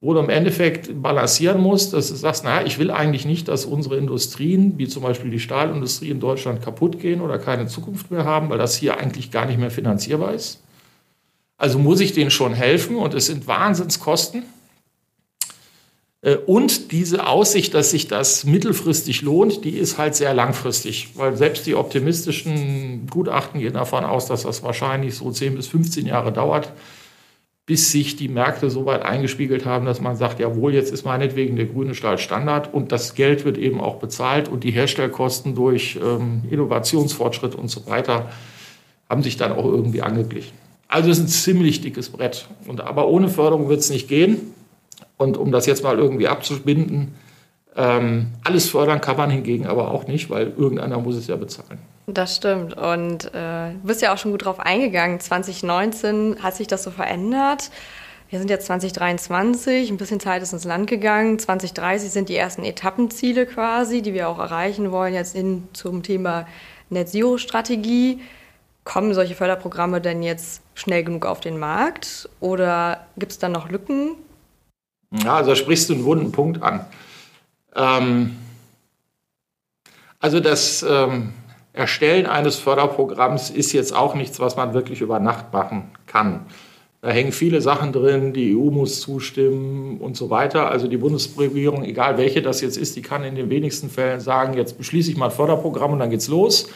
wo 0.01 0.15
du 0.15 0.21
im 0.21 0.31
Endeffekt 0.31 1.03
balancieren 1.03 1.61
musst, 1.61 1.93
dass 1.93 2.09
du 2.09 2.15
sagst, 2.15 2.43
naja, 2.45 2.67
ich 2.67 2.79
will 2.79 2.91
eigentlich 2.91 3.27
nicht, 3.27 3.49
dass 3.49 3.67
unsere 3.67 3.99
Industrien, 3.99 4.79
wie 4.79 4.89
zum 4.89 5.03
Beispiel 5.03 5.31
die 5.31 5.41
Stahlindustrie 5.41 6.09
in 6.09 6.21
Deutschland, 6.21 6.63
kaputt 6.63 7.01
gehen 7.01 7.21
oder 7.21 7.39
keine 7.39 7.67
Zukunft 7.67 8.11
mehr 8.11 8.25
haben, 8.25 8.49
weil 8.49 8.59
das 8.59 8.77
hier 8.77 8.99
eigentlich 8.99 9.31
gar 9.31 9.45
nicht 9.45 9.59
mehr 9.59 9.71
finanzierbar 9.71 10.33
ist. 10.33 10.63
Also 11.59 11.79
muss 11.79 12.01
ich 12.01 12.15
denen 12.15 12.31
schon 12.31 12.55
helfen 12.55 12.97
und 12.97 13.13
es 13.13 13.27
sind 13.27 13.47
Wahnsinnskosten. 13.47 14.45
Äh, 16.23 16.37
und 16.37 16.93
diese 16.93 17.27
Aussicht, 17.27 17.75
dass 17.75 17.91
sich 17.91 18.09
das 18.09 18.45
mittelfristig 18.45 19.21
lohnt, 19.21 19.67
die 19.67 19.77
ist 19.77 19.99
halt 19.99 20.15
sehr 20.15 20.33
langfristig, 20.33 21.11
weil 21.17 21.37
selbst 21.37 21.67
die 21.67 21.75
optimistischen 21.75 23.07
Gutachten 23.11 23.61
gehen 23.61 23.75
davon 23.75 24.05
aus, 24.07 24.25
dass 24.25 24.45
das 24.45 24.63
wahrscheinlich 24.63 25.15
so 25.15 25.31
10 25.31 25.57
bis 25.57 25.67
15 25.67 26.07
Jahre 26.07 26.33
dauert, 26.33 26.73
bis 27.71 27.93
sich 27.93 28.17
die 28.17 28.27
Märkte 28.27 28.69
so 28.69 28.85
weit 28.85 29.03
eingespiegelt 29.05 29.65
haben, 29.65 29.87
dass 29.87 30.01
man 30.01 30.17
sagt, 30.17 30.41
jawohl, 30.41 30.75
jetzt 30.75 30.93
ist 30.93 31.05
meinetwegen 31.05 31.55
der 31.55 31.67
grüne 31.67 31.95
Stahl 31.95 32.19
Standard 32.19 32.75
und 32.75 32.91
das 32.91 33.15
Geld 33.15 33.45
wird 33.45 33.59
eben 33.59 33.81
auch 33.81 34.01
bezahlt 34.01 34.49
und 34.49 34.65
die 34.65 34.73
Herstellkosten 34.73 35.55
durch 35.55 35.97
ähm, 36.05 36.43
Innovationsfortschritt 36.51 37.55
und 37.55 37.69
so 37.71 37.87
weiter 37.87 38.29
haben 39.09 39.23
sich 39.23 39.37
dann 39.37 39.53
auch 39.53 39.67
irgendwie 39.67 40.03
angeglichen. 40.03 40.51
Also 40.89 41.11
es 41.11 41.19
ist 41.19 41.25
ein 41.27 41.29
ziemlich 41.29 41.81
dickes 41.81 42.09
Brett. 42.09 42.49
Und, 42.67 42.81
aber 42.81 43.07
ohne 43.07 43.29
Förderung 43.29 43.69
wird 43.69 43.79
es 43.79 43.91
nicht 43.91 44.09
gehen. 44.09 44.53
Und 45.17 45.37
um 45.37 45.53
das 45.53 45.67
jetzt 45.67 45.85
mal 45.85 45.97
irgendwie 45.97 46.27
abzubinden, 46.27 47.15
ähm, 47.77 48.33
alles 48.43 48.69
fördern 48.69 49.01
kann 49.01 49.17
man 49.17 49.31
hingegen 49.31 49.69
aber 49.69 49.93
auch 49.93 50.09
nicht, 50.09 50.29
weil 50.29 50.53
irgendeiner 50.59 50.99
muss 50.99 51.15
es 51.15 51.29
ja 51.29 51.37
bezahlen. 51.37 51.79
Das 52.15 52.37
stimmt. 52.37 52.75
Und 52.75 53.27
äh, 53.35 53.73
du 53.73 53.81
bist 53.85 54.03
ja 54.03 54.13
auch 54.13 54.19
schon 54.19 54.33
gut 54.33 54.45
drauf 54.45 54.59
eingegangen. 54.59 55.21
2019 55.21 56.43
hat 56.43 56.57
sich 56.57 56.67
das 56.67 56.83
so 56.83 56.91
verändert. 56.91 57.71
Wir 58.31 58.39
sind 58.39 58.49
jetzt 58.49 58.67
2023, 58.67 59.91
ein 59.91 59.97
bisschen 59.97 60.21
Zeit 60.21 60.43
ist 60.43 60.53
ins 60.53 60.65
Land 60.65 60.89
gegangen. 60.89 61.39
2030 61.39 62.11
sind 62.11 62.29
die 62.29 62.37
ersten 62.37 62.63
Etappenziele 62.63 63.45
quasi, 63.45 64.03
die 64.03 64.15
wir 64.15 64.29
auch 64.29 64.39
erreichen 64.39 64.93
wollen, 64.93 65.15
jetzt 65.15 65.35
hin 65.35 65.67
zum 65.73 66.05
Thema 66.05 66.47
Net 66.91 67.09
Zero 67.09 67.39
Strategie. 67.39 68.21
Kommen 68.85 69.15
solche 69.15 69.35
Förderprogramme 69.35 70.01
denn 70.01 70.23
jetzt 70.23 70.63
schnell 70.75 71.03
genug 71.03 71.27
auf 71.27 71.41
den 71.41 71.59
Markt 71.59 72.29
oder 72.39 73.07
gibt 73.17 73.33
es 73.33 73.39
da 73.39 73.49
noch 73.49 73.69
Lücken? 73.69 74.13
Ja, 75.11 75.37
also 75.37 75.55
sprichst 75.57 75.89
du 75.89 75.95
einen 75.95 76.05
wunden 76.05 76.33
Punkt 76.33 76.63
an. 76.63 76.87
Ähm, 77.75 78.37
also 80.21 80.39
das 80.39 80.85
ähm, 80.89 81.33
Erstellen 81.73 82.27
eines 82.27 82.57
Förderprogramms 82.57 83.51
ist 83.51 83.73
jetzt 83.73 83.95
auch 83.95 84.15
nichts, 84.15 84.41
was 84.41 84.57
man 84.57 84.75
wirklich 84.75 85.01
über 85.01 85.21
Nacht 85.21 85.53
machen 85.53 85.91
kann. 86.07 86.47
Da 87.03 87.09
hängen 87.09 87.33
viele 87.33 87.63
Sachen 87.63 87.93
drin, 87.93 88.35
die 88.35 88.55
EU 88.55 88.71
muss 88.71 89.01
zustimmen 89.01 89.99
und 89.99 90.19
so 90.19 90.29
weiter. 90.29 90.71
Also 90.71 90.87
die 90.87 90.99
Bundesregierung, 90.99 91.83
egal 91.85 92.19
welche 92.19 92.43
das 92.43 92.61
jetzt 92.61 92.77
ist, 92.77 92.95
die 92.97 93.03
kann 93.03 93.25
in 93.25 93.37
den 93.37 93.49
wenigsten 93.49 93.89
Fällen 93.89 94.21
sagen, 94.21 94.53
jetzt 94.55 94.77
beschließe 94.77 95.11
ich 95.11 95.17
mal 95.17 95.27
ein 95.27 95.31
Förderprogramm 95.31 95.93
und 95.93 96.01
dann 96.01 96.11
geht's 96.11 96.29
los. 96.29 96.69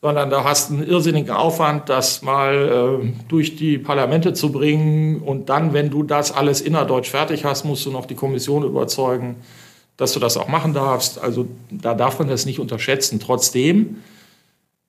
Sondern 0.00 0.30
da 0.30 0.42
hast 0.42 0.70
du 0.70 0.74
einen 0.74 0.88
irrsinnigen 0.88 1.30
Aufwand, 1.30 1.88
das 1.88 2.22
mal 2.22 3.02
äh, 3.02 3.28
durch 3.28 3.56
die 3.56 3.76
Parlamente 3.76 4.32
zu 4.32 4.50
bringen. 4.50 5.20
Und 5.20 5.48
dann, 5.48 5.74
wenn 5.74 5.90
du 5.90 6.02
das 6.02 6.32
alles 6.32 6.60
innerdeutsch 6.60 7.10
fertig 7.10 7.44
hast, 7.44 7.64
musst 7.64 7.84
du 7.84 7.90
noch 7.90 8.06
die 8.06 8.14
Kommission 8.14 8.64
überzeugen, 8.64 9.36
dass 10.02 10.12
du 10.12 10.20
das 10.20 10.36
auch 10.36 10.48
machen 10.48 10.74
darfst. 10.74 11.18
Also 11.18 11.46
da 11.70 11.94
darf 11.94 12.18
man 12.18 12.28
das 12.28 12.44
nicht 12.44 12.58
unterschätzen. 12.58 13.20
Trotzdem 13.20 13.98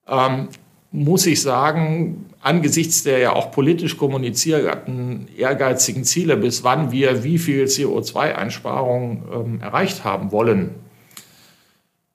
ähm, 0.07 0.49
muss 0.91 1.25
ich 1.25 1.41
sagen, 1.41 2.25
angesichts 2.41 3.03
der 3.03 3.19
ja 3.19 3.33
auch 3.33 3.51
politisch 3.51 3.95
kommunizierten 3.97 5.27
ehrgeizigen 5.37 6.03
Ziele, 6.03 6.35
bis 6.35 6.63
wann 6.63 6.91
wir 6.91 7.23
wie 7.23 7.37
viel 7.37 7.65
CO2-Einsparung 7.65 9.23
ähm, 9.31 9.61
erreicht 9.61 10.03
haben 10.03 10.31
wollen. 10.31 10.71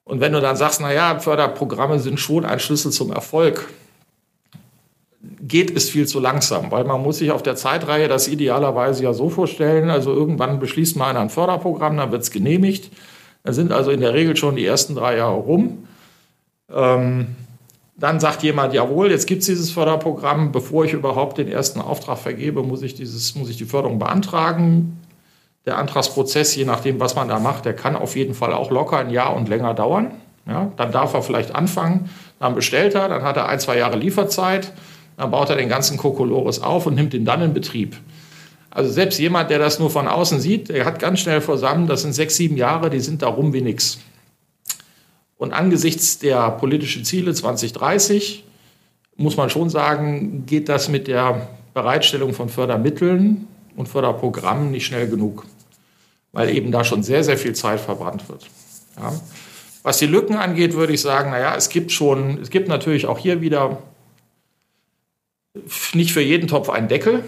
Und 0.03 0.19
wenn 0.19 0.33
du 0.33 0.41
dann 0.41 0.55
sagst, 0.55 0.81
naja, 0.81 1.19
Förderprogramme 1.19 1.99
sind 1.99 2.19
schon 2.19 2.43
ein 2.43 2.59
Schlüssel 2.59 2.91
zum 2.91 3.11
Erfolg, 3.11 3.69
geht 5.41 5.75
es 5.75 5.89
viel 5.89 6.07
zu 6.07 6.19
langsam, 6.19 6.71
weil 6.71 6.83
man 6.83 7.01
muss 7.01 7.17
sich 7.17 7.31
auf 7.31 7.43
der 7.43 7.55
Zeitreihe 7.55 8.07
das 8.07 8.27
idealerweise 8.27 9.03
ja 9.03 9.13
so 9.13 9.29
vorstellen, 9.29 9.89
also 9.89 10.13
irgendwann 10.13 10.59
beschließt 10.59 10.95
man 10.95 11.17
ein 11.17 11.29
Förderprogramm, 11.29 11.97
dann 11.97 12.11
wird 12.11 12.23
es 12.23 12.31
genehmigt, 12.31 12.91
dann 13.43 13.53
sind 13.53 13.71
also 13.71 13.91
in 13.91 14.01
der 14.01 14.13
Regel 14.13 14.35
schon 14.35 14.55
die 14.55 14.65
ersten 14.65 14.95
drei 14.95 15.17
Jahre 15.17 15.37
rum. 15.37 15.87
Ähm, 16.73 17.35
dann 17.95 18.19
sagt 18.19 18.43
jemand, 18.43 18.73
jawohl, 18.73 19.11
jetzt 19.11 19.27
gibt 19.27 19.41
es 19.41 19.47
dieses 19.47 19.71
Förderprogramm, 19.71 20.51
bevor 20.51 20.85
ich 20.85 20.93
überhaupt 20.93 21.37
den 21.37 21.49
ersten 21.49 21.81
Auftrag 21.81 22.17
vergebe, 22.17 22.63
muss 22.63 22.81
ich, 22.81 22.95
dieses, 22.95 23.35
muss 23.35 23.49
ich 23.49 23.57
die 23.57 23.65
Förderung 23.65 23.99
beantragen. 23.99 24.99
Der 25.65 25.77
Antragsprozess, 25.77 26.55
je 26.55 26.63
nachdem, 26.65 26.99
was 26.99 27.15
man 27.15 27.27
da 27.27 27.39
macht, 27.39 27.65
der 27.65 27.73
kann 27.73 27.97
auf 27.97 28.15
jeden 28.15 28.33
Fall 28.33 28.53
auch 28.53 28.71
locker 28.71 28.99
ein 28.99 29.09
Jahr 29.09 29.35
und 29.35 29.49
länger 29.49 29.73
dauern. 29.73 30.11
Ja, 30.47 30.71
dann 30.77 30.91
darf 30.91 31.13
er 31.13 31.21
vielleicht 31.21 31.53
anfangen, 31.53 32.09
dann 32.39 32.55
bestellt 32.55 32.95
er, 32.95 33.07
dann 33.07 33.23
hat 33.23 33.37
er 33.37 33.47
ein, 33.49 33.59
zwei 33.59 33.77
Jahre 33.77 33.97
Lieferzeit, 33.97 34.71
dann 35.19 35.31
baut 35.31 35.49
er 35.49 35.57
den 35.57 35.67
ganzen 35.67 35.97
Kokolores 35.97 36.61
auf 36.61 36.85
und 36.85 36.95
nimmt 36.95 37.13
ihn 37.13 37.25
dann 37.25 37.41
in 37.41 37.53
Betrieb. 37.53 37.97
Also 38.69 38.89
selbst 38.89 39.19
jemand, 39.19 39.49
der 39.49 39.59
das 39.59 39.77
nur 39.77 39.89
von 39.89 40.07
außen 40.07 40.39
sieht, 40.39 40.69
der 40.69 40.85
hat 40.85 40.97
ganz 40.97 41.19
schnell 41.19 41.41
versammelt, 41.41 41.89
das 41.89 42.03
sind 42.03 42.13
sechs, 42.13 42.37
sieben 42.37 42.55
Jahre, 42.55 42.89
die 42.89 43.01
sind 43.01 43.21
da 43.21 43.27
rum 43.27 43.51
wie 43.51 43.59
nichts. 43.59 43.99
Und 45.35 45.51
angesichts 45.51 46.19
der 46.19 46.51
politischen 46.51 47.03
Ziele 47.03 47.33
2030 47.33 48.45
muss 49.17 49.35
man 49.35 49.49
schon 49.49 49.69
sagen, 49.69 50.45
geht 50.45 50.69
das 50.69 50.87
mit 50.87 51.09
der 51.09 51.49
Bereitstellung 51.73 52.31
von 52.31 52.47
Fördermitteln 52.47 53.45
und 53.75 53.89
Förderprogrammen 53.89 54.71
nicht 54.71 54.85
schnell 54.85 55.09
genug, 55.09 55.45
weil 56.31 56.55
eben 56.55 56.71
da 56.71 56.85
schon 56.85 57.03
sehr, 57.03 57.25
sehr 57.25 57.37
viel 57.37 57.55
Zeit 57.55 57.81
verbrannt 57.81 58.29
wird. 58.29 58.47
Ja. 58.97 59.11
Was 59.83 59.97
die 59.97 60.07
Lücken 60.07 60.37
angeht, 60.37 60.75
würde 60.75 60.93
ich 60.93 61.01
sagen, 61.01 61.31
naja, 61.31 61.55
es 61.57 61.67
gibt 61.67 61.91
schon, 61.91 62.39
es 62.41 62.49
gibt 62.49 62.69
natürlich 62.69 63.05
auch 63.05 63.17
hier 63.17 63.41
wieder 63.41 63.79
nicht 65.93 66.13
für 66.13 66.21
jeden 66.21 66.47
Topf 66.47 66.69
einen 66.69 66.87
Deckel. 66.87 67.23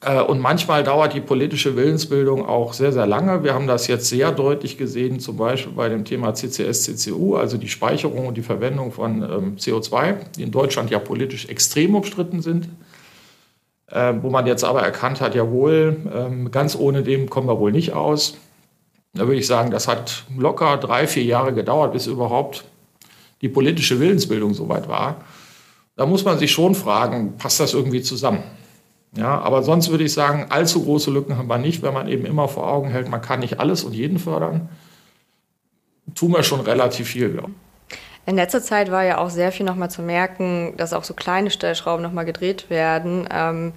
Äh, 0.00 0.20
und 0.22 0.40
manchmal 0.40 0.84
dauert 0.84 1.14
die 1.14 1.20
politische 1.20 1.76
Willensbildung 1.76 2.46
auch 2.46 2.72
sehr, 2.72 2.92
sehr 2.92 3.06
lange. 3.06 3.42
Wir 3.44 3.54
haben 3.54 3.66
das 3.66 3.86
jetzt 3.86 4.08
sehr 4.08 4.32
deutlich 4.32 4.78
gesehen, 4.78 5.20
zum 5.20 5.36
Beispiel 5.36 5.72
bei 5.72 5.88
dem 5.88 6.04
Thema 6.04 6.34
CCS, 6.34 6.84
CCU, 6.84 7.36
also 7.36 7.56
die 7.56 7.68
Speicherung 7.68 8.26
und 8.26 8.36
die 8.36 8.42
Verwendung 8.42 8.92
von 8.92 9.22
ähm, 9.22 9.56
CO2, 9.56 10.16
die 10.36 10.42
in 10.42 10.50
Deutschland 10.50 10.90
ja 10.90 10.98
politisch 10.98 11.46
extrem 11.46 11.94
umstritten 11.94 12.42
sind. 12.42 12.68
Äh, 13.90 14.14
wo 14.20 14.28
man 14.28 14.46
jetzt 14.46 14.64
aber 14.64 14.82
erkannt 14.82 15.20
hat, 15.22 15.34
jawohl, 15.34 15.96
ähm, 16.14 16.50
ganz 16.50 16.76
ohne 16.76 17.02
dem 17.02 17.30
kommen 17.30 17.48
wir 17.48 17.58
wohl 17.58 17.72
nicht 17.72 17.94
aus. 17.94 18.36
Da 19.14 19.26
würde 19.26 19.40
ich 19.40 19.46
sagen, 19.46 19.70
das 19.70 19.88
hat 19.88 20.24
locker 20.36 20.76
drei, 20.76 21.06
vier 21.06 21.24
Jahre 21.24 21.54
gedauert, 21.54 21.94
bis 21.94 22.06
überhaupt 22.06 22.64
die 23.40 23.48
politische 23.48 23.98
Willensbildung 23.98 24.52
soweit 24.52 24.88
war. 24.88 25.24
Da 25.98 26.06
muss 26.06 26.24
man 26.24 26.38
sich 26.38 26.52
schon 26.52 26.76
fragen, 26.76 27.36
passt 27.38 27.58
das 27.58 27.74
irgendwie 27.74 28.02
zusammen? 28.02 28.44
Ja, 29.16 29.40
aber 29.40 29.64
sonst 29.64 29.90
würde 29.90 30.04
ich 30.04 30.12
sagen, 30.12 30.46
allzu 30.48 30.84
große 30.84 31.10
Lücken 31.10 31.36
haben 31.36 31.48
wir 31.48 31.58
nicht, 31.58 31.82
wenn 31.82 31.92
man 31.92 32.06
eben 32.06 32.24
immer 32.24 32.46
vor 32.46 32.70
Augen 32.70 32.88
hält, 32.88 33.08
man 33.08 33.20
kann 33.20 33.40
nicht 33.40 33.58
alles 33.58 33.82
und 33.82 33.94
jeden 33.94 34.20
fördern. 34.20 34.68
Tun 36.14 36.30
wir 36.30 36.44
schon 36.44 36.60
relativ 36.60 37.08
viel, 37.08 37.32
glaube 37.32 37.50
ich. 37.50 37.98
In 38.26 38.36
letzter 38.36 38.62
Zeit 38.62 38.92
war 38.92 39.02
ja 39.02 39.18
auch 39.18 39.30
sehr 39.30 39.50
viel 39.50 39.66
nochmal 39.66 39.90
zu 39.90 40.00
merken, 40.00 40.74
dass 40.76 40.92
auch 40.92 41.02
so 41.02 41.14
kleine 41.14 41.50
Stellschrauben 41.50 42.02
nochmal 42.02 42.26
gedreht 42.26 42.70
werden. 42.70 43.28
Ähm, 43.32 43.72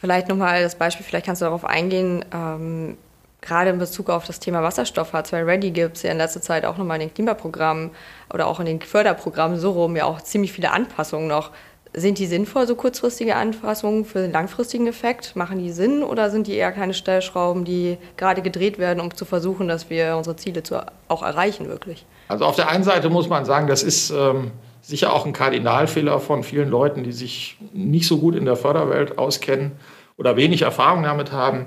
vielleicht 0.00 0.28
nochmal 0.28 0.62
das 0.62 0.76
Beispiel, 0.76 1.04
vielleicht 1.04 1.26
kannst 1.26 1.42
du 1.42 1.44
darauf 1.44 1.66
eingehen, 1.66 2.24
ähm, 2.32 2.96
gerade 3.40 3.70
in 3.70 3.78
Bezug 3.78 4.10
auf 4.10 4.26
das 4.26 4.40
Thema 4.40 4.62
Wasserstoff 4.62 5.14
H2 5.14 5.46
Ready 5.46 5.70
gibt 5.70 5.96
es 5.96 6.02
ja 6.02 6.12
in 6.12 6.18
letzter 6.18 6.42
Zeit 6.42 6.64
auch 6.64 6.76
nochmal 6.76 7.00
in 7.00 7.08
den 7.08 7.14
Klimaprogrammen 7.14 7.90
oder 8.32 8.46
auch 8.46 8.60
in 8.60 8.66
den 8.66 8.80
Förderprogrammen 8.80 9.58
so 9.58 9.72
rum 9.72 9.96
ja 9.96 10.04
auch 10.04 10.20
ziemlich 10.20 10.52
viele 10.52 10.70
Anpassungen 10.70 11.28
noch 11.28 11.50
sind 11.92 12.18
die 12.18 12.26
sinnvoll, 12.26 12.66
so 12.66 12.76
kurzfristige 12.76 13.34
Anpassungen 13.36 14.04
für 14.04 14.20
den 14.20 14.32
langfristigen 14.32 14.86
Effekt? 14.86 15.34
Machen 15.34 15.58
die 15.58 15.72
Sinn 15.72 16.02
oder 16.02 16.30
sind 16.30 16.46
die 16.46 16.54
eher 16.54 16.72
keine 16.72 16.94
Stellschrauben, 16.94 17.64
die 17.64 17.98
gerade 18.16 18.42
gedreht 18.42 18.78
werden, 18.78 19.00
um 19.00 19.14
zu 19.14 19.24
versuchen, 19.24 19.66
dass 19.66 19.90
wir 19.90 20.16
unsere 20.16 20.36
Ziele 20.36 20.62
zu, 20.62 20.84
auch 21.08 21.22
erreichen 21.22 21.68
wirklich? 21.68 22.06
Also 22.28 22.44
auf 22.44 22.56
der 22.56 22.68
einen 22.68 22.84
Seite 22.84 23.10
muss 23.10 23.28
man 23.28 23.44
sagen, 23.44 23.66
das 23.66 23.82
ist 23.82 24.10
ähm, 24.10 24.52
sicher 24.82 25.12
auch 25.12 25.26
ein 25.26 25.32
Kardinalfehler 25.32 26.20
von 26.20 26.44
vielen 26.44 26.68
Leuten, 26.68 27.02
die 27.02 27.12
sich 27.12 27.58
nicht 27.72 28.06
so 28.06 28.18
gut 28.18 28.36
in 28.36 28.44
der 28.44 28.56
Förderwelt 28.56 29.18
auskennen 29.18 29.72
oder 30.16 30.36
wenig 30.36 30.62
Erfahrung 30.62 31.02
damit 31.02 31.32
haben, 31.32 31.66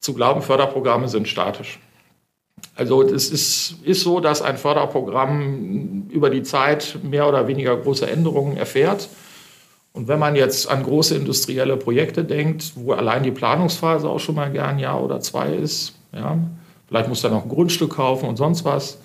zu 0.00 0.14
glauben, 0.14 0.42
Förderprogramme 0.42 1.08
sind 1.08 1.28
statisch. 1.28 1.80
Also 2.74 3.02
es 3.02 3.30
ist, 3.30 3.76
ist 3.82 4.02
so, 4.02 4.20
dass 4.20 4.42
ein 4.42 4.56
Förderprogramm 4.56 6.08
über 6.10 6.30
die 6.30 6.42
Zeit 6.42 6.98
mehr 7.02 7.28
oder 7.28 7.48
weniger 7.48 7.76
große 7.76 8.08
Änderungen 8.08 8.56
erfährt. 8.56 9.08
Und 9.92 10.06
wenn 10.06 10.18
man 10.18 10.36
jetzt 10.36 10.70
an 10.70 10.84
große 10.84 11.16
industrielle 11.16 11.76
Projekte 11.76 12.24
denkt, 12.24 12.72
wo 12.76 12.92
allein 12.92 13.22
die 13.22 13.32
Planungsphase 13.32 14.08
auch 14.08 14.20
schon 14.20 14.36
mal 14.36 14.50
gern 14.50 14.70
ein 14.70 14.78
Jahr 14.78 15.02
oder 15.02 15.20
zwei 15.20 15.52
ist, 15.52 15.94
ja, 16.12 16.38
vielleicht 16.86 17.08
muss 17.08 17.22
da 17.22 17.30
noch 17.30 17.42
ein 17.42 17.48
Grundstück 17.48 17.96
kaufen 17.96 18.28
und 18.28 18.36
sonst 18.36 18.64
was, 18.64 18.98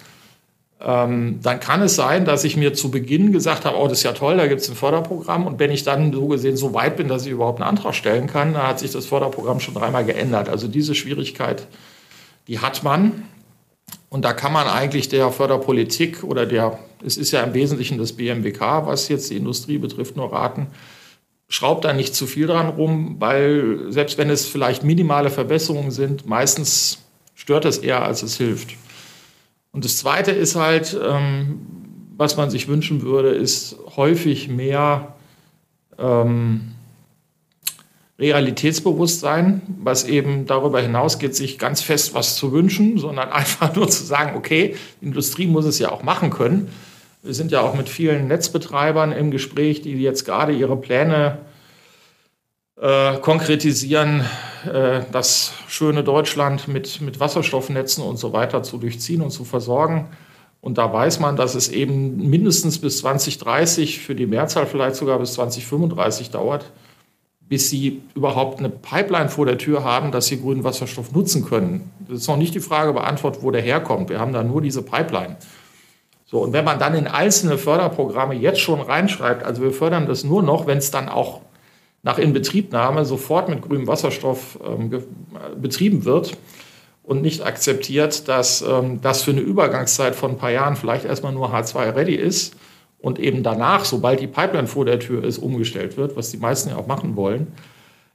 ähm, 0.85 1.39
dann 1.41 1.59
kann 1.61 1.81
es 1.81 1.95
sein, 1.95 2.25
dass 2.25 2.43
ich 2.43 2.57
mir 2.57 2.73
zu 2.73 2.91
Beginn 2.91 3.31
gesagt 3.31 3.63
habe, 3.63 3.77
oh, 3.77 3.87
das 3.87 3.99
ist 3.99 4.03
ja 4.03 4.11
toll, 4.11 4.35
da 4.35 4.47
gibt 4.47 4.61
es 4.61 4.69
ein 4.69 4.75
Förderprogramm. 4.75 5.47
Und 5.47 5.57
wenn 5.57 5.71
ich 5.71 5.83
dann 5.83 6.11
so 6.11 6.27
gesehen 6.27 6.57
so 6.57 6.73
weit 6.73 6.97
bin, 6.97 7.07
dass 7.07 7.25
ich 7.25 7.31
überhaupt 7.31 7.61
einen 7.61 7.69
Antrag 7.69 7.95
stellen 7.95 8.27
kann, 8.27 8.53
dann 8.53 8.67
hat 8.67 8.79
sich 8.79 8.91
das 8.91 9.05
Förderprogramm 9.05 9.61
schon 9.61 9.73
dreimal 9.73 10.03
geändert. 10.03 10.49
Also 10.49 10.67
diese 10.67 10.93
Schwierigkeit, 10.93 11.67
die 12.47 12.59
hat 12.59 12.83
man. 12.83 13.23
Und 14.09 14.25
da 14.25 14.33
kann 14.33 14.51
man 14.51 14.67
eigentlich 14.67 15.07
der 15.07 15.31
Förderpolitik 15.31 16.23
oder 16.23 16.45
der, 16.45 16.77
es 17.03 17.15
ist 17.17 17.31
ja 17.31 17.41
im 17.43 17.53
Wesentlichen 17.53 17.97
das 17.97 18.13
BMWK, 18.13 18.85
was 18.85 19.07
jetzt 19.07 19.29
die 19.29 19.37
Industrie 19.37 19.77
betrifft, 19.77 20.17
nur 20.17 20.33
raten, 20.33 20.67
schraubt 21.47 21.85
da 21.85 21.93
nicht 21.93 22.13
zu 22.13 22.27
viel 22.27 22.47
dran 22.47 22.67
rum, 22.67 23.15
weil 23.19 23.85
selbst 23.89 24.17
wenn 24.17 24.29
es 24.29 24.47
vielleicht 24.47 24.83
minimale 24.83 25.29
Verbesserungen 25.29 25.91
sind, 25.91 26.27
meistens 26.27 26.99
stört 27.35 27.65
es 27.65 27.77
eher, 27.77 28.03
als 28.03 28.21
es 28.21 28.37
hilft. 28.37 28.75
Und 29.73 29.83
das 29.85 29.97
Zweite 29.97 30.31
ist 30.31 30.55
halt, 30.55 30.97
ähm, 31.03 31.59
was 32.15 32.37
man 32.37 32.49
sich 32.49 32.67
wünschen 32.67 33.01
würde, 33.01 33.29
ist 33.29 33.75
häufig 33.97 34.47
mehr 34.47 35.15
ähm, 35.97 36.75
Realitätsbewusstsein, 38.19 39.63
was 39.79 40.05
eben 40.05 40.45
darüber 40.45 40.79
hinausgeht, 40.79 41.35
sich 41.35 41.57
ganz 41.57 41.81
fest 41.81 42.13
was 42.13 42.35
zu 42.35 42.51
wünschen, 42.51 42.99
sondern 42.99 43.29
einfach 43.31 43.75
nur 43.75 43.89
zu 43.89 44.03
sagen, 44.03 44.37
okay, 44.37 44.75
die 45.01 45.05
Industrie 45.05 45.47
muss 45.47 45.65
es 45.65 45.79
ja 45.79 45.91
auch 45.91 46.03
machen 46.03 46.29
können. 46.29 46.69
Wir 47.23 47.33
sind 47.33 47.51
ja 47.51 47.61
auch 47.61 47.73
mit 47.73 47.89
vielen 47.89 48.27
Netzbetreibern 48.27 49.11
im 49.11 49.31
Gespräch, 49.31 49.81
die 49.81 49.93
jetzt 49.93 50.25
gerade 50.25 50.53
ihre 50.53 50.77
Pläne 50.77 51.39
äh, 52.79 53.17
konkretisieren, 53.17 54.23
äh, 54.65 55.01
das 55.11 55.53
schöne 55.67 56.03
Deutschland 56.03 56.67
mit, 56.67 57.01
mit 57.01 57.19
Wasserstoffnetzen 57.19 58.03
und 58.03 58.17
so 58.17 58.33
weiter 58.33 58.63
zu 58.63 58.77
durchziehen 58.77 59.21
und 59.21 59.31
zu 59.31 59.45
versorgen. 59.45 60.09
Und 60.61 60.77
da 60.77 60.93
weiß 60.93 61.19
man, 61.19 61.35
dass 61.35 61.55
es 61.55 61.67
eben 61.67 62.29
mindestens 62.29 62.79
bis 62.79 62.99
2030, 62.99 63.99
für 63.99 64.15
die 64.15 64.25
Mehrzahl 64.25 64.65
vielleicht 64.65 64.95
sogar 64.95 65.19
bis 65.19 65.33
2035 65.33 66.31
dauert, 66.31 66.71
bis 67.41 67.69
sie 67.69 68.01
überhaupt 68.15 68.59
eine 68.59 68.69
Pipeline 68.69 69.29
vor 69.29 69.45
der 69.45 69.57
Tür 69.57 69.83
haben, 69.83 70.11
dass 70.11 70.27
sie 70.27 70.39
grünen 70.39 70.63
Wasserstoff 70.63 71.11
nutzen 71.11 71.43
können. 71.43 71.91
Das 72.07 72.19
ist 72.21 72.27
noch 72.27 72.37
nicht 72.37 72.55
die 72.55 72.61
Frage 72.61 72.93
beantwortet, 72.93 73.43
wo 73.43 73.51
der 73.51 73.61
herkommt. 73.61 74.09
Wir 74.09 74.19
haben 74.19 74.31
da 74.31 74.43
nur 74.43 74.61
diese 74.61 74.81
Pipeline. 74.81 75.35
So, 76.25 76.39
und 76.39 76.53
wenn 76.53 76.65
man 76.65 76.79
dann 76.79 76.95
in 76.95 77.07
einzelne 77.07 77.57
Förderprogramme 77.57 78.33
jetzt 78.33 78.59
schon 78.59 78.81
reinschreibt, 78.81 79.43
also 79.43 79.61
wir 79.61 79.71
fördern 79.71 80.07
das 80.07 80.23
nur 80.23 80.41
noch, 80.41 80.65
wenn 80.65 80.77
es 80.77 80.89
dann 80.89 81.09
auch 81.09 81.41
nach 82.03 82.17
Inbetriebnahme 82.17 83.05
sofort 83.05 83.49
mit 83.49 83.61
grünem 83.61 83.87
Wasserstoff 83.87 84.59
ähm, 84.63 85.03
betrieben 85.59 86.05
wird 86.05 86.37
und 87.01 87.21
nicht 87.21 87.45
akzeptiert, 87.45 88.27
dass 88.27 88.61
ähm, 88.61 88.99
das 89.01 89.23
für 89.23 89.31
eine 89.31 89.41
Übergangszeit 89.41 90.13
von 90.13 90.31
ein 90.31 90.37
paar 90.37 90.51
Jahren 90.51 90.75
vielleicht 90.75 91.05
erstmal 91.05 91.31
nur 91.31 91.53
H2-ready 91.53 92.15
ist 92.15 92.55
und 92.99 93.19
eben 93.19 93.41
danach, 93.41 93.85
sobald 93.85 94.19
die 94.19 94.27
Pipeline 94.27 94.67
vor 94.67 94.85
der 94.85 94.99
Tür 94.99 95.23
ist, 95.23 95.37
umgestellt 95.37 95.97
wird, 95.97 96.15
was 96.15 96.29
die 96.29 96.37
meisten 96.37 96.69
ja 96.69 96.75
auch 96.75 96.87
machen 96.87 97.15
wollen, 97.15 97.53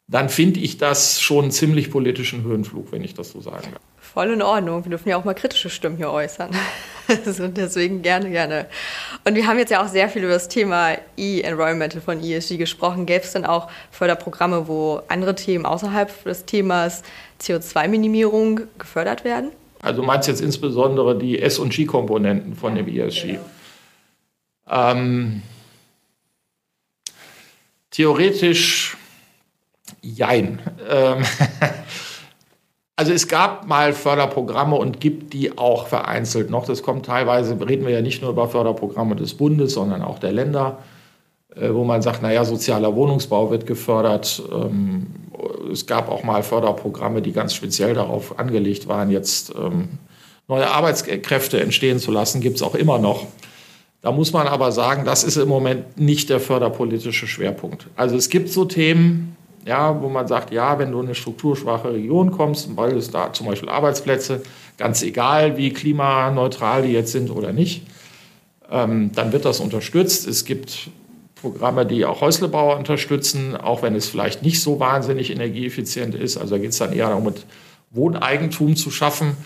dann 0.08 0.30
finde 0.30 0.60
ich 0.60 0.78
das 0.78 1.20
schon 1.20 1.44
einen 1.44 1.50
ziemlich 1.50 1.90
politischen 1.90 2.42
Höhenflug, 2.42 2.92
wenn 2.92 3.04
ich 3.04 3.12
das 3.12 3.30
so 3.30 3.42
sagen 3.42 3.68
darf. 3.70 3.82
Voll 3.98 4.30
in 4.30 4.40
Ordnung. 4.40 4.84
Wir 4.84 4.90
dürfen 4.90 5.10
ja 5.10 5.18
auch 5.18 5.24
mal 5.24 5.34
kritische 5.34 5.68
Stimmen 5.68 5.98
hier 5.98 6.10
äußern. 6.10 6.50
also 7.26 7.46
deswegen 7.46 8.00
gerne, 8.00 8.30
gerne. 8.30 8.66
Und 9.24 9.34
wir 9.34 9.46
haben 9.46 9.58
jetzt 9.58 9.70
ja 9.70 9.84
auch 9.84 9.88
sehr 9.88 10.08
viel 10.08 10.24
über 10.24 10.32
das 10.32 10.48
Thema 10.48 10.96
E-Environmental 11.18 12.00
von 12.00 12.24
ESG 12.24 12.56
gesprochen. 12.56 13.04
Gäbe 13.04 13.22
es 13.22 13.34
denn 13.34 13.44
auch 13.44 13.70
Förderprogramme, 13.90 14.66
wo 14.66 15.02
andere 15.08 15.34
Themen 15.34 15.66
außerhalb 15.66 16.24
des 16.24 16.46
Themas 16.46 17.02
CO2-Minimierung 17.42 18.62
gefördert 18.78 19.24
werden? 19.24 19.52
Also 19.82 20.00
du 20.00 20.06
meinst 20.06 20.26
jetzt 20.26 20.40
insbesondere 20.40 21.18
die 21.18 21.40
S- 21.40 21.58
und 21.58 21.70
G-Komponenten 21.70 22.56
von 22.56 22.74
dem 22.74 22.88
ESG. 22.88 23.26
Genau. 23.26 23.40
Ähm, 24.70 25.42
theoretisch 27.90 28.96
jein. 30.02 30.60
Ähm, 30.88 31.24
Also 32.98 33.12
es 33.12 33.28
gab 33.28 33.68
mal 33.68 33.92
Förderprogramme 33.92 34.74
und 34.74 34.98
gibt 34.98 35.32
die 35.32 35.56
auch 35.56 35.86
vereinzelt 35.86 36.50
noch. 36.50 36.66
Das 36.66 36.82
kommt 36.82 37.06
teilweise, 37.06 37.56
reden 37.64 37.86
wir 37.86 37.92
ja 37.92 38.02
nicht 38.02 38.22
nur 38.22 38.32
über 38.32 38.48
Förderprogramme 38.48 39.14
des 39.14 39.34
Bundes, 39.34 39.74
sondern 39.74 40.02
auch 40.02 40.18
der 40.18 40.32
Länder, 40.32 40.78
äh, 41.54 41.72
wo 41.72 41.84
man 41.84 42.02
sagt, 42.02 42.22
naja, 42.22 42.44
sozialer 42.44 42.96
Wohnungsbau 42.96 43.52
wird 43.52 43.66
gefördert. 43.66 44.42
Ähm, 44.52 45.06
es 45.72 45.86
gab 45.86 46.10
auch 46.10 46.24
mal 46.24 46.42
Förderprogramme, 46.42 47.22
die 47.22 47.30
ganz 47.30 47.54
speziell 47.54 47.94
darauf 47.94 48.36
angelegt 48.36 48.88
waren, 48.88 49.12
jetzt 49.12 49.54
ähm, 49.54 49.90
neue 50.48 50.68
Arbeitskräfte 50.68 51.60
entstehen 51.60 52.00
zu 52.00 52.10
lassen, 52.10 52.40
gibt 52.40 52.56
es 52.56 52.62
auch 52.62 52.74
immer 52.74 52.98
noch. 52.98 53.26
Da 54.00 54.10
muss 54.10 54.32
man 54.32 54.48
aber 54.48 54.72
sagen, 54.72 55.04
das 55.04 55.22
ist 55.22 55.36
im 55.36 55.48
Moment 55.48 56.00
nicht 56.00 56.30
der 56.30 56.40
förderpolitische 56.40 57.28
Schwerpunkt. 57.28 57.86
Also 57.94 58.16
es 58.16 58.28
gibt 58.28 58.48
so 58.48 58.64
Themen, 58.64 59.36
ja, 59.66 60.00
wo 60.00 60.08
man 60.08 60.26
sagt, 60.28 60.52
ja, 60.52 60.78
wenn 60.78 60.92
du 60.92 61.00
in 61.00 61.06
eine 61.06 61.14
strukturschwache 61.14 61.92
Region 61.92 62.30
kommst, 62.30 62.76
weil 62.76 62.96
es 62.96 63.10
da 63.10 63.32
zum 63.32 63.46
Beispiel 63.46 63.68
Arbeitsplätze, 63.68 64.42
ganz 64.76 65.02
egal 65.02 65.56
wie 65.56 65.72
klimaneutral 65.72 66.82
die 66.82 66.92
jetzt 66.92 67.12
sind 67.12 67.30
oder 67.30 67.52
nicht, 67.52 67.86
ähm, 68.70 69.10
dann 69.14 69.32
wird 69.32 69.44
das 69.44 69.60
unterstützt. 69.60 70.26
Es 70.26 70.44
gibt 70.44 70.90
Programme, 71.40 71.86
die 71.86 72.04
auch 72.04 72.20
Häuslebauer 72.20 72.76
unterstützen, 72.76 73.56
auch 73.56 73.82
wenn 73.82 73.94
es 73.94 74.08
vielleicht 74.08 74.42
nicht 74.42 74.60
so 74.60 74.80
wahnsinnig 74.80 75.30
energieeffizient 75.30 76.14
ist. 76.14 76.36
Also 76.36 76.56
da 76.56 76.60
geht 76.60 76.70
es 76.70 76.78
dann 76.78 76.92
eher 76.92 77.08
darum, 77.08 77.32
Wohneigentum 77.90 78.76
zu 78.76 78.90
schaffen. 78.90 79.36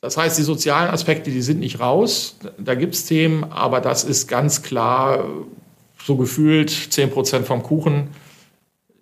Das 0.00 0.16
heißt, 0.16 0.38
die 0.38 0.42
sozialen 0.42 0.90
Aspekte, 0.90 1.30
die 1.30 1.42
sind 1.42 1.60
nicht 1.60 1.80
raus. 1.80 2.36
Da 2.58 2.74
gibt 2.74 2.94
es 2.94 3.06
Themen, 3.06 3.44
aber 3.44 3.80
das 3.80 4.04
ist 4.04 4.28
ganz 4.28 4.62
klar 4.62 5.24
so 6.02 6.16
gefühlt 6.16 6.70
10 6.70 7.10
Prozent 7.10 7.46
vom 7.46 7.62
Kuchen 7.62 8.08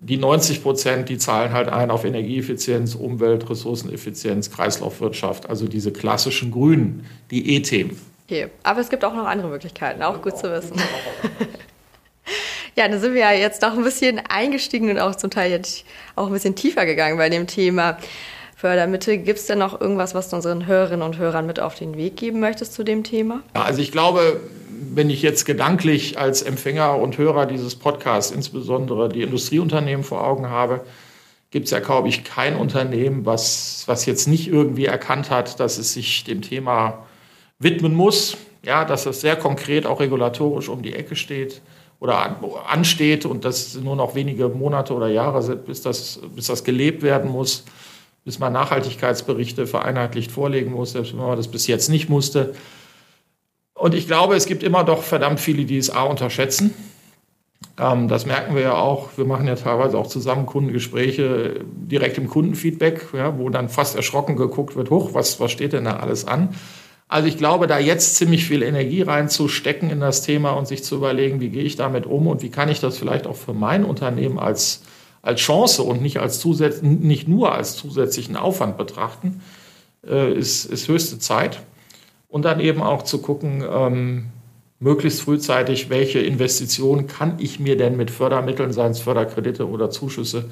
die 0.07 0.19
90 0.19 0.63
Prozent, 0.63 1.09
die 1.09 1.19
zahlen 1.19 1.53
halt 1.53 1.69
ein 1.69 1.91
auf 1.91 2.05
Energieeffizienz, 2.05 2.95
Umwelt, 2.95 3.49
Ressourceneffizienz, 3.49 4.51
Kreislaufwirtschaft, 4.51 5.49
also 5.49 5.67
diese 5.67 5.93
klassischen 5.93 6.51
Grünen, 6.51 7.07
die 7.31 7.57
E-Themen. 7.57 7.99
Okay, 8.27 8.49
aber 8.63 8.81
es 8.81 8.91
gibt 8.91 9.05
auch 9.05 9.15
noch 9.15 9.27
andere 9.27 9.49
Möglichkeiten, 9.49 10.03
auch 10.03 10.21
gut 10.21 10.37
zu 10.37 10.51
wissen. 10.51 10.77
Ja, 12.77 12.89
da 12.89 12.99
sind 12.99 13.15
wir 13.15 13.21
ja 13.21 13.33
jetzt 13.33 13.63
noch 13.63 13.75
ein 13.75 13.85
bisschen 13.85 14.19
eingestiegen 14.29 14.91
und 14.91 14.99
auch 14.99 15.15
zum 15.15 15.31
Teil 15.31 15.51
jetzt 15.51 15.85
auch 16.17 16.27
ein 16.27 16.33
bisschen 16.33 16.57
tiefer 16.57 16.87
gegangen 16.87 17.17
bei 17.17 17.29
dem 17.29 17.47
Thema 17.47 17.99
Fördermittel. 18.65 19.19
Gibt 19.19 19.41
es 19.41 19.45
denn 19.45 19.59
noch 19.59 19.79
irgendwas, 19.79 20.15
was 20.15 20.31
du 20.31 20.37
unseren 20.37 20.65
Hörerinnen 20.65 21.03
und 21.03 21.19
Hörern 21.19 21.45
mit 21.45 21.61
auf 21.61 21.75
den 21.75 21.99
Weg 21.99 22.17
geben 22.17 22.41
möchtest 22.41 22.73
zu 22.73 22.83
dem 22.83 23.05
Thema? 23.05 23.43
Ja, 23.55 23.65
also 23.65 23.83
ich 23.83 23.93
glaube, 23.93 24.41
wenn 24.95 25.11
ich 25.11 25.21
jetzt 25.21 25.45
gedanklich 25.45 26.19
als 26.19 26.41
Empfänger 26.41 26.97
und 26.97 27.19
Hörer 27.19 27.45
dieses 27.45 27.77
Podcasts 27.77 28.33
insbesondere 28.33 29.11
die 29.11 29.21
Industrieunternehmen 29.21 30.03
vor 30.03 30.27
Augen 30.27 30.49
habe, 30.49 30.81
gibt 31.51 31.67
es 31.67 31.73
ja, 31.73 31.81
glaube 31.81 32.09
ich, 32.09 32.25
kein 32.25 32.57
Unternehmen, 32.57 33.27
was, 33.27 33.83
was 33.85 34.07
jetzt 34.07 34.29
nicht 34.29 34.49
irgendwie 34.49 34.87
erkannt 34.87 35.29
hat, 35.29 35.61
dass 35.61 35.77
es 35.77 35.93
sich 35.93 36.25
dem 36.25 36.41
Thema 36.41 37.05
widmen 37.59 37.93
muss, 37.95 38.39
ja, 38.65 38.87
dass 38.87 39.05
es 39.05 39.21
sehr 39.21 39.37
konkret 39.37 39.85
auch 39.85 40.01
regulatorisch 40.01 40.71
um 40.71 40.81
die 40.81 40.95
Ecke 40.95 41.17
steht 41.17 41.61
oder 42.01 42.39
ansteht 42.67 43.27
und 43.27 43.45
dass 43.45 43.75
nur 43.75 43.95
noch 43.95 44.15
wenige 44.15 44.49
Monate 44.49 44.95
oder 44.95 45.09
Jahre 45.09 45.43
sind, 45.43 45.67
bis 45.67 45.83
das, 45.83 46.19
bis 46.35 46.47
das 46.47 46.65
gelebt 46.65 47.03
werden 47.03 47.31
muss, 47.31 47.65
bis 48.25 48.39
man 48.39 48.53
Nachhaltigkeitsberichte 48.53 49.67
vereinheitlicht 49.67 50.33
vorlegen 50.33 50.73
muss, 50.73 50.93
selbst 50.93 51.13
wenn 51.13 51.21
man 51.21 51.37
das 51.37 51.49
bis 51.49 51.67
jetzt 51.67 51.89
nicht 51.91 52.09
musste. 52.09 52.55
Und 53.75 53.95
ich 53.95 54.07
glaube, 54.07 54.35
es 54.35 54.47
gibt 54.47 54.63
immer 54.63 54.85
doch 54.85 55.03
verdammt 55.03 55.41
viele, 55.41 55.65
die 55.65 55.79
es 55.79 55.91
A 55.91 56.03
unterschätzen. 56.03 56.75
Ähm, 57.79 58.09
das 58.09 58.25
merken 58.25 58.55
wir 58.55 58.63
ja 58.63 58.75
auch. 58.75 59.11
Wir 59.17 59.25
machen 59.25 59.47
ja 59.47 59.57
teilweise 59.57 59.99
auch 59.99 60.07
zusammen 60.07 60.47
Kundengespräche 60.47 61.61
direkt 61.65 62.19
im 62.19 62.29
Kundenfeedback, 62.29 63.09
ja, 63.13 63.39
wo 63.39 63.51
dann 63.51 63.69
fast 63.69 63.97
erschrocken 63.97 64.37
geguckt 64.37 64.77
wird, 64.77 64.91
hoch, 64.91 65.13
was, 65.13 65.41
was 65.41 65.53
steht 65.53 65.73
denn 65.73 65.85
da 65.85 65.97
alles 65.97 66.27
an? 66.27 66.55
Also 67.09 67.29
ich 67.29 67.37
glaube, 67.37 67.67
da 67.67 67.79
jetzt 67.79 68.17
ziemlich 68.17 68.47
viel 68.47 68.63
Energie 68.63 69.03
reinzustecken 69.03 69.91
in 69.91 70.01
das 70.01 70.23
Thema 70.23 70.53
und 70.53 70.67
sich 70.67 70.83
zu 70.83 70.97
überlegen, 70.97 71.41
wie 71.41 71.51
gehe 71.51 71.63
ich 71.63 71.77
damit 71.77 72.07
um 72.07 72.27
und 72.27 72.43
wie 72.43 72.51
kann 72.51 72.69
ich 72.69 72.81
das 72.81 72.97
vielleicht 72.97 73.27
auch 73.27 73.37
für 73.37 73.53
mein 73.53 73.85
Unternehmen 73.85 74.39
als, 74.39 74.83
als 75.25 75.41
Chance 75.41 75.83
und 75.83 76.03
nicht, 76.03 76.19
als 76.19 76.39
zusätz 76.39 76.83
nicht 76.83 77.27
nur 77.29 77.53
als 77.53 77.77
zusätzlichen 77.77 78.37
Aufwand 78.37 78.77
betrachten, 78.77 79.41
äh, 80.07 80.33
ist, 80.35 80.67
ist 80.67 80.87
höchste 80.87 81.19
Zeit. 81.19 81.63
Und 82.29 82.45
dann 82.45 82.61
eben 82.61 82.83
auch 82.83 83.03
zu 83.03 83.19
gucken, 83.23 83.65
ähm, 83.69 84.27
möglichst 84.81 85.23
frühzeitig, 85.23 85.89
welche 85.89 86.19
Investitionen 86.19 87.07
kann 87.07 87.37
ich 87.39 87.59
mir 87.59 87.77
denn 87.79 87.97
mit 87.97 88.11
Fördermitteln, 88.11 88.73
seien 88.73 88.91
es 88.91 89.01
Förderkredite 89.01 89.67
oder 89.67 89.89
Zuschüsse, 89.89 90.51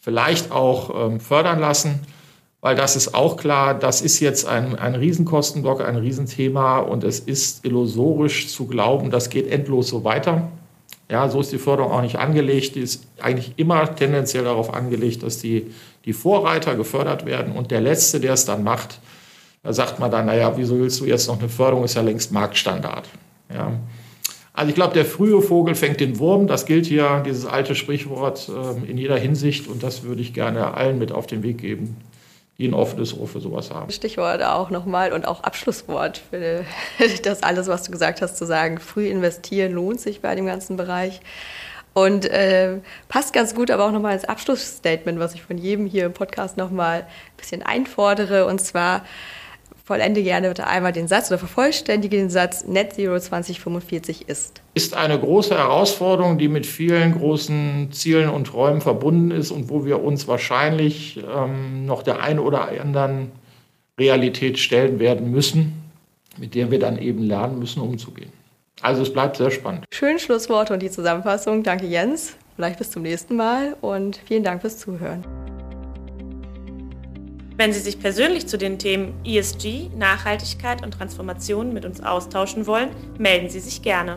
vielleicht 0.00 0.50
auch 0.50 1.06
ähm, 1.08 1.20
fördern 1.20 1.60
lassen. 1.60 2.00
Weil 2.62 2.74
das 2.74 2.96
ist 2.96 3.14
auch 3.14 3.36
klar, 3.36 3.74
das 3.78 4.02
ist 4.02 4.18
jetzt 4.20 4.46
ein, 4.46 4.76
ein 4.76 4.94
Riesenkostenblock, 4.94 5.82
ein 5.82 5.96
Riesenthema 5.96 6.80
und 6.80 7.04
es 7.04 7.20
ist 7.20 7.64
illusorisch 7.64 8.48
zu 8.48 8.66
glauben, 8.66 9.10
das 9.10 9.30
geht 9.30 9.46
endlos 9.46 9.88
so 9.88 10.04
weiter. 10.04 10.50
Ja, 11.10 11.28
so 11.28 11.40
ist 11.40 11.50
die 11.50 11.58
Förderung 11.58 11.90
auch 11.90 12.02
nicht 12.02 12.16
angelegt. 12.16 12.76
Die 12.76 12.80
ist 12.80 13.04
eigentlich 13.20 13.54
immer 13.56 13.94
tendenziell 13.94 14.44
darauf 14.44 14.72
angelegt, 14.72 15.22
dass 15.24 15.38
die, 15.38 15.72
die 16.04 16.12
Vorreiter 16.12 16.76
gefördert 16.76 17.26
werden 17.26 17.52
und 17.52 17.70
der 17.72 17.80
Letzte, 17.80 18.20
der 18.20 18.34
es 18.34 18.44
dann 18.44 18.62
macht, 18.62 19.00
da 19.62 19.72
sagt 19.72 19.98
man 19.98 20.10
dann, 20.10 20.26
naja, 20.26 20.56
wieso 20.56 20.78
willst 20.78 21.00
du 21.00 21.04
jetzt 21.04 21.26
noch 21.26 21.38
eine 21.38 21.48
Förderung, 21.48 21.84
ist 21.84 21.94
ja 21.94 22.02
längst 22.02 22.32
Marktstandard. 22.32 23.08
Ja. 23.52 23.72
Also 24.52 24.70
ich 24.70 24.74
glaube, 24.74 24.94
der 24.94 25.04
frühe 25.04 25.42
Vogel 25.42 25.74
fängt 25.74 26.00
den 26.00 26.18
Wurm. 26.18 26.46
Das 26.46 26.64
gilt 26.64 26.86
hier, 26.86 27.22
dieses 27.26 27.44
alte 27.44 27.74
Sprichwort, 27.74 28.48
ähm, 28.48 28.84
in 28.88 28.96
jeder 28.96 29.18
Hinsicht. 29.18 29.68
Und 29.68 29.82
das 29.82 30.02
würde 30.02 30.22
ich 30.22 30.32
gerne 30.32 30.74
allen 30.74 30.98
mit 30.98 31.12
auf 31.12 31.26
den 31.26 31.42
Weg 31.42 31.58
geben, 31.58 31.96
die 32.60 32.68
ein 32.68 32.74
offenes 32.74 33.18
Ohr 33.18 33.26
für 33.26 33.40
sowas 33.40 33.70
haben. 33.70 33.90
Stichwort 33.90 34.42
auch 34.42 34.68
nochmal 34.68 35.12
und 35.12 35.26
auch 35.26 35.42
Abschlusswort 35.42 36.20
für 36.30 36.64
das 37.22 37.42
alles, 37.42 37.68
was 37.68 37.84
du 37.84 37.90
gesagt 37.90 38.20
hast, 38.20 38.36
zu 38.36 38.44
sagen, 38.44 38.78
früh 38.78 39.08
investieren 39.08 39.72
lohnt 39.72 40.00
sich 40.00 40.20
bei 40.20 40.34
dem 40.34 40.46
ganzen 40.46 40.76
Bereich. 40.76 41.20
Und 41.92 42.26
äh, 42.26 42.78
passt 43.08 43.32
ganz 43.32 43.54
gut 43.54 43.70
aber 43.70 43.86
auch 43.86 43.90
nochmal 43.90 44.14
ins 44.14 44.24
Abschlussstatement, 44.24 45.18
was 45.18 45.34
ich 45.34 45.42
von 45.42 45.58
jedem 45.58 45.86
hier 45.86 46.04
im 46.04 46.12
Podcast 46.12 46.56
nochmal 46.56 47.00
ein 47.00 47.36
bisschen 47.36 47.62
einfordere. 47.62 48.46
Und 48.46 48.60
zwar, 48.60 49.04
vollende 49.90 50.22
gerne 50.22 50.46
bitte 50.46 50.68
einmal 50.68 50.92
den 50.92 51.08
Satz 51.08 51.32
oder 51.32 51.38
vervollständige 51.38 52.16
den 52.16 52.30
Satz, 52.30 52.64
Net 52.64 52.92
Zero 52.92 53.18
2045 53.18 54.28
ist. 54.28 54.62
Ist 54.74 54.94
eine 54.94 55.18
große 55.18 55.58
Herausforderung, 55.58 56.38
die 56.38 56.46
mit 56.46 56.64
vielen 56.64 57.18
großen 57.18 57.88
Zielen 57.90 58.28
und 58.28 58.46
Träumen 58.46 58.80
verbunden 58.80 59.32
ist 59.32 59.50
und 59.50 59.68
wo 59.68 59.84
wir 59.84 60.00
uns 60.00 60.28
wahrscheinlich 60.28 61.18
ähm, 61.36 61.86
noch 61.86 62.04
der 62.04 62.20
einen 62.20 62.38
oder 62.38 62.68
anderen 62.68 63.32
Realität 63.98 64.60
stellen 64.60 65.00
werden 65.00 65.32
müssen, 65.32 65.72
mit 66.38 66.54
der 66.54 66.70
wir 66.70 66.78
dann 66.78 66.96
eben 66.96 67.24
lernen 67.24 67.58
müssen, 67.58 67.80
umzugehen. 67.80 68.30
Also 68.82 69.02
es 69.02 69.12
bleibt 69.12 69.38
sehr 69.38 69.50
spannend. 69.50 69.86
Schöne 69.92 70.20
Schlussworte 70.20 70.72
und 70.72 70.84
die 70.84 70.90
Zusammenfassung. 70.92 71.64
Danke 71.64 71.86
Jens. 71.86 72.36
Vielleicht 72.54 72.78
bis 72.78 72.92
zum 72.92 73.02
nächsten 73.02 73.34
Mal 73.34 73.74
und 73.80 74.20
vielen 74.24 74.44
Dank 74.44 74.60
fürs 74.60 74.78
Zuhören. 74.78 75.24
Wenn 77.60 77.74
Sie 77.74 77.80
sich 77.80 78.00
persönlich 78.00 78.46
zu 78.46 78.56
den 78.56 78.78
Themen 78.78 79.12
ESG, 79.22 79.90
Nachhaltigkeit 79.94 80.82
und 80.82 80.92
Transformation 80.92 81.74
mit 81.74 81.84
uns 81.84 82.02
austauschen 82.02 82.66
wollen, 82.66 82.88
melden 83.18 83.50
Sie 83.50 83.60
sich 83.60 83.82
gerne. 83.82 84.16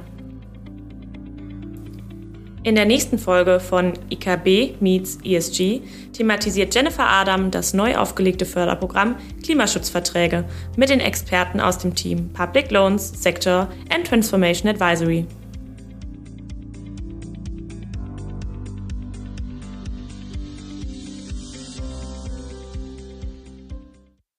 In 2.64 2.76
der 2.76 2.86
nächsten 2.86 3.20
Folge 3.20 3.60
von 3.60 3.92
IKB 4.10 4.80
Meets 4.80 5.18
ESG 5.26 5.82
thematisiert 6.14 6.74
Jennifer 6.74 7.06
Adam 7.06 7.52
das 7.52 7.74
neu 7.74 7.98
aufgelegte 7.98 8.46
Förderprogramm 8.46 9.18
Klimaschutzverträge 9.44 10.46
mit 10.78 10.88
den 10.88 11.02
Experten 11.02 11.60
aus 11.60 11.78
dem 11.80 11.94
Team 11.96 12.32
Public 12.32 12.72
Loans, 12.72 13.12
Sector 13.22 13.68
and 13.94 14.08
Transformation 14.08 14.70
Advisory. 14.70 15.28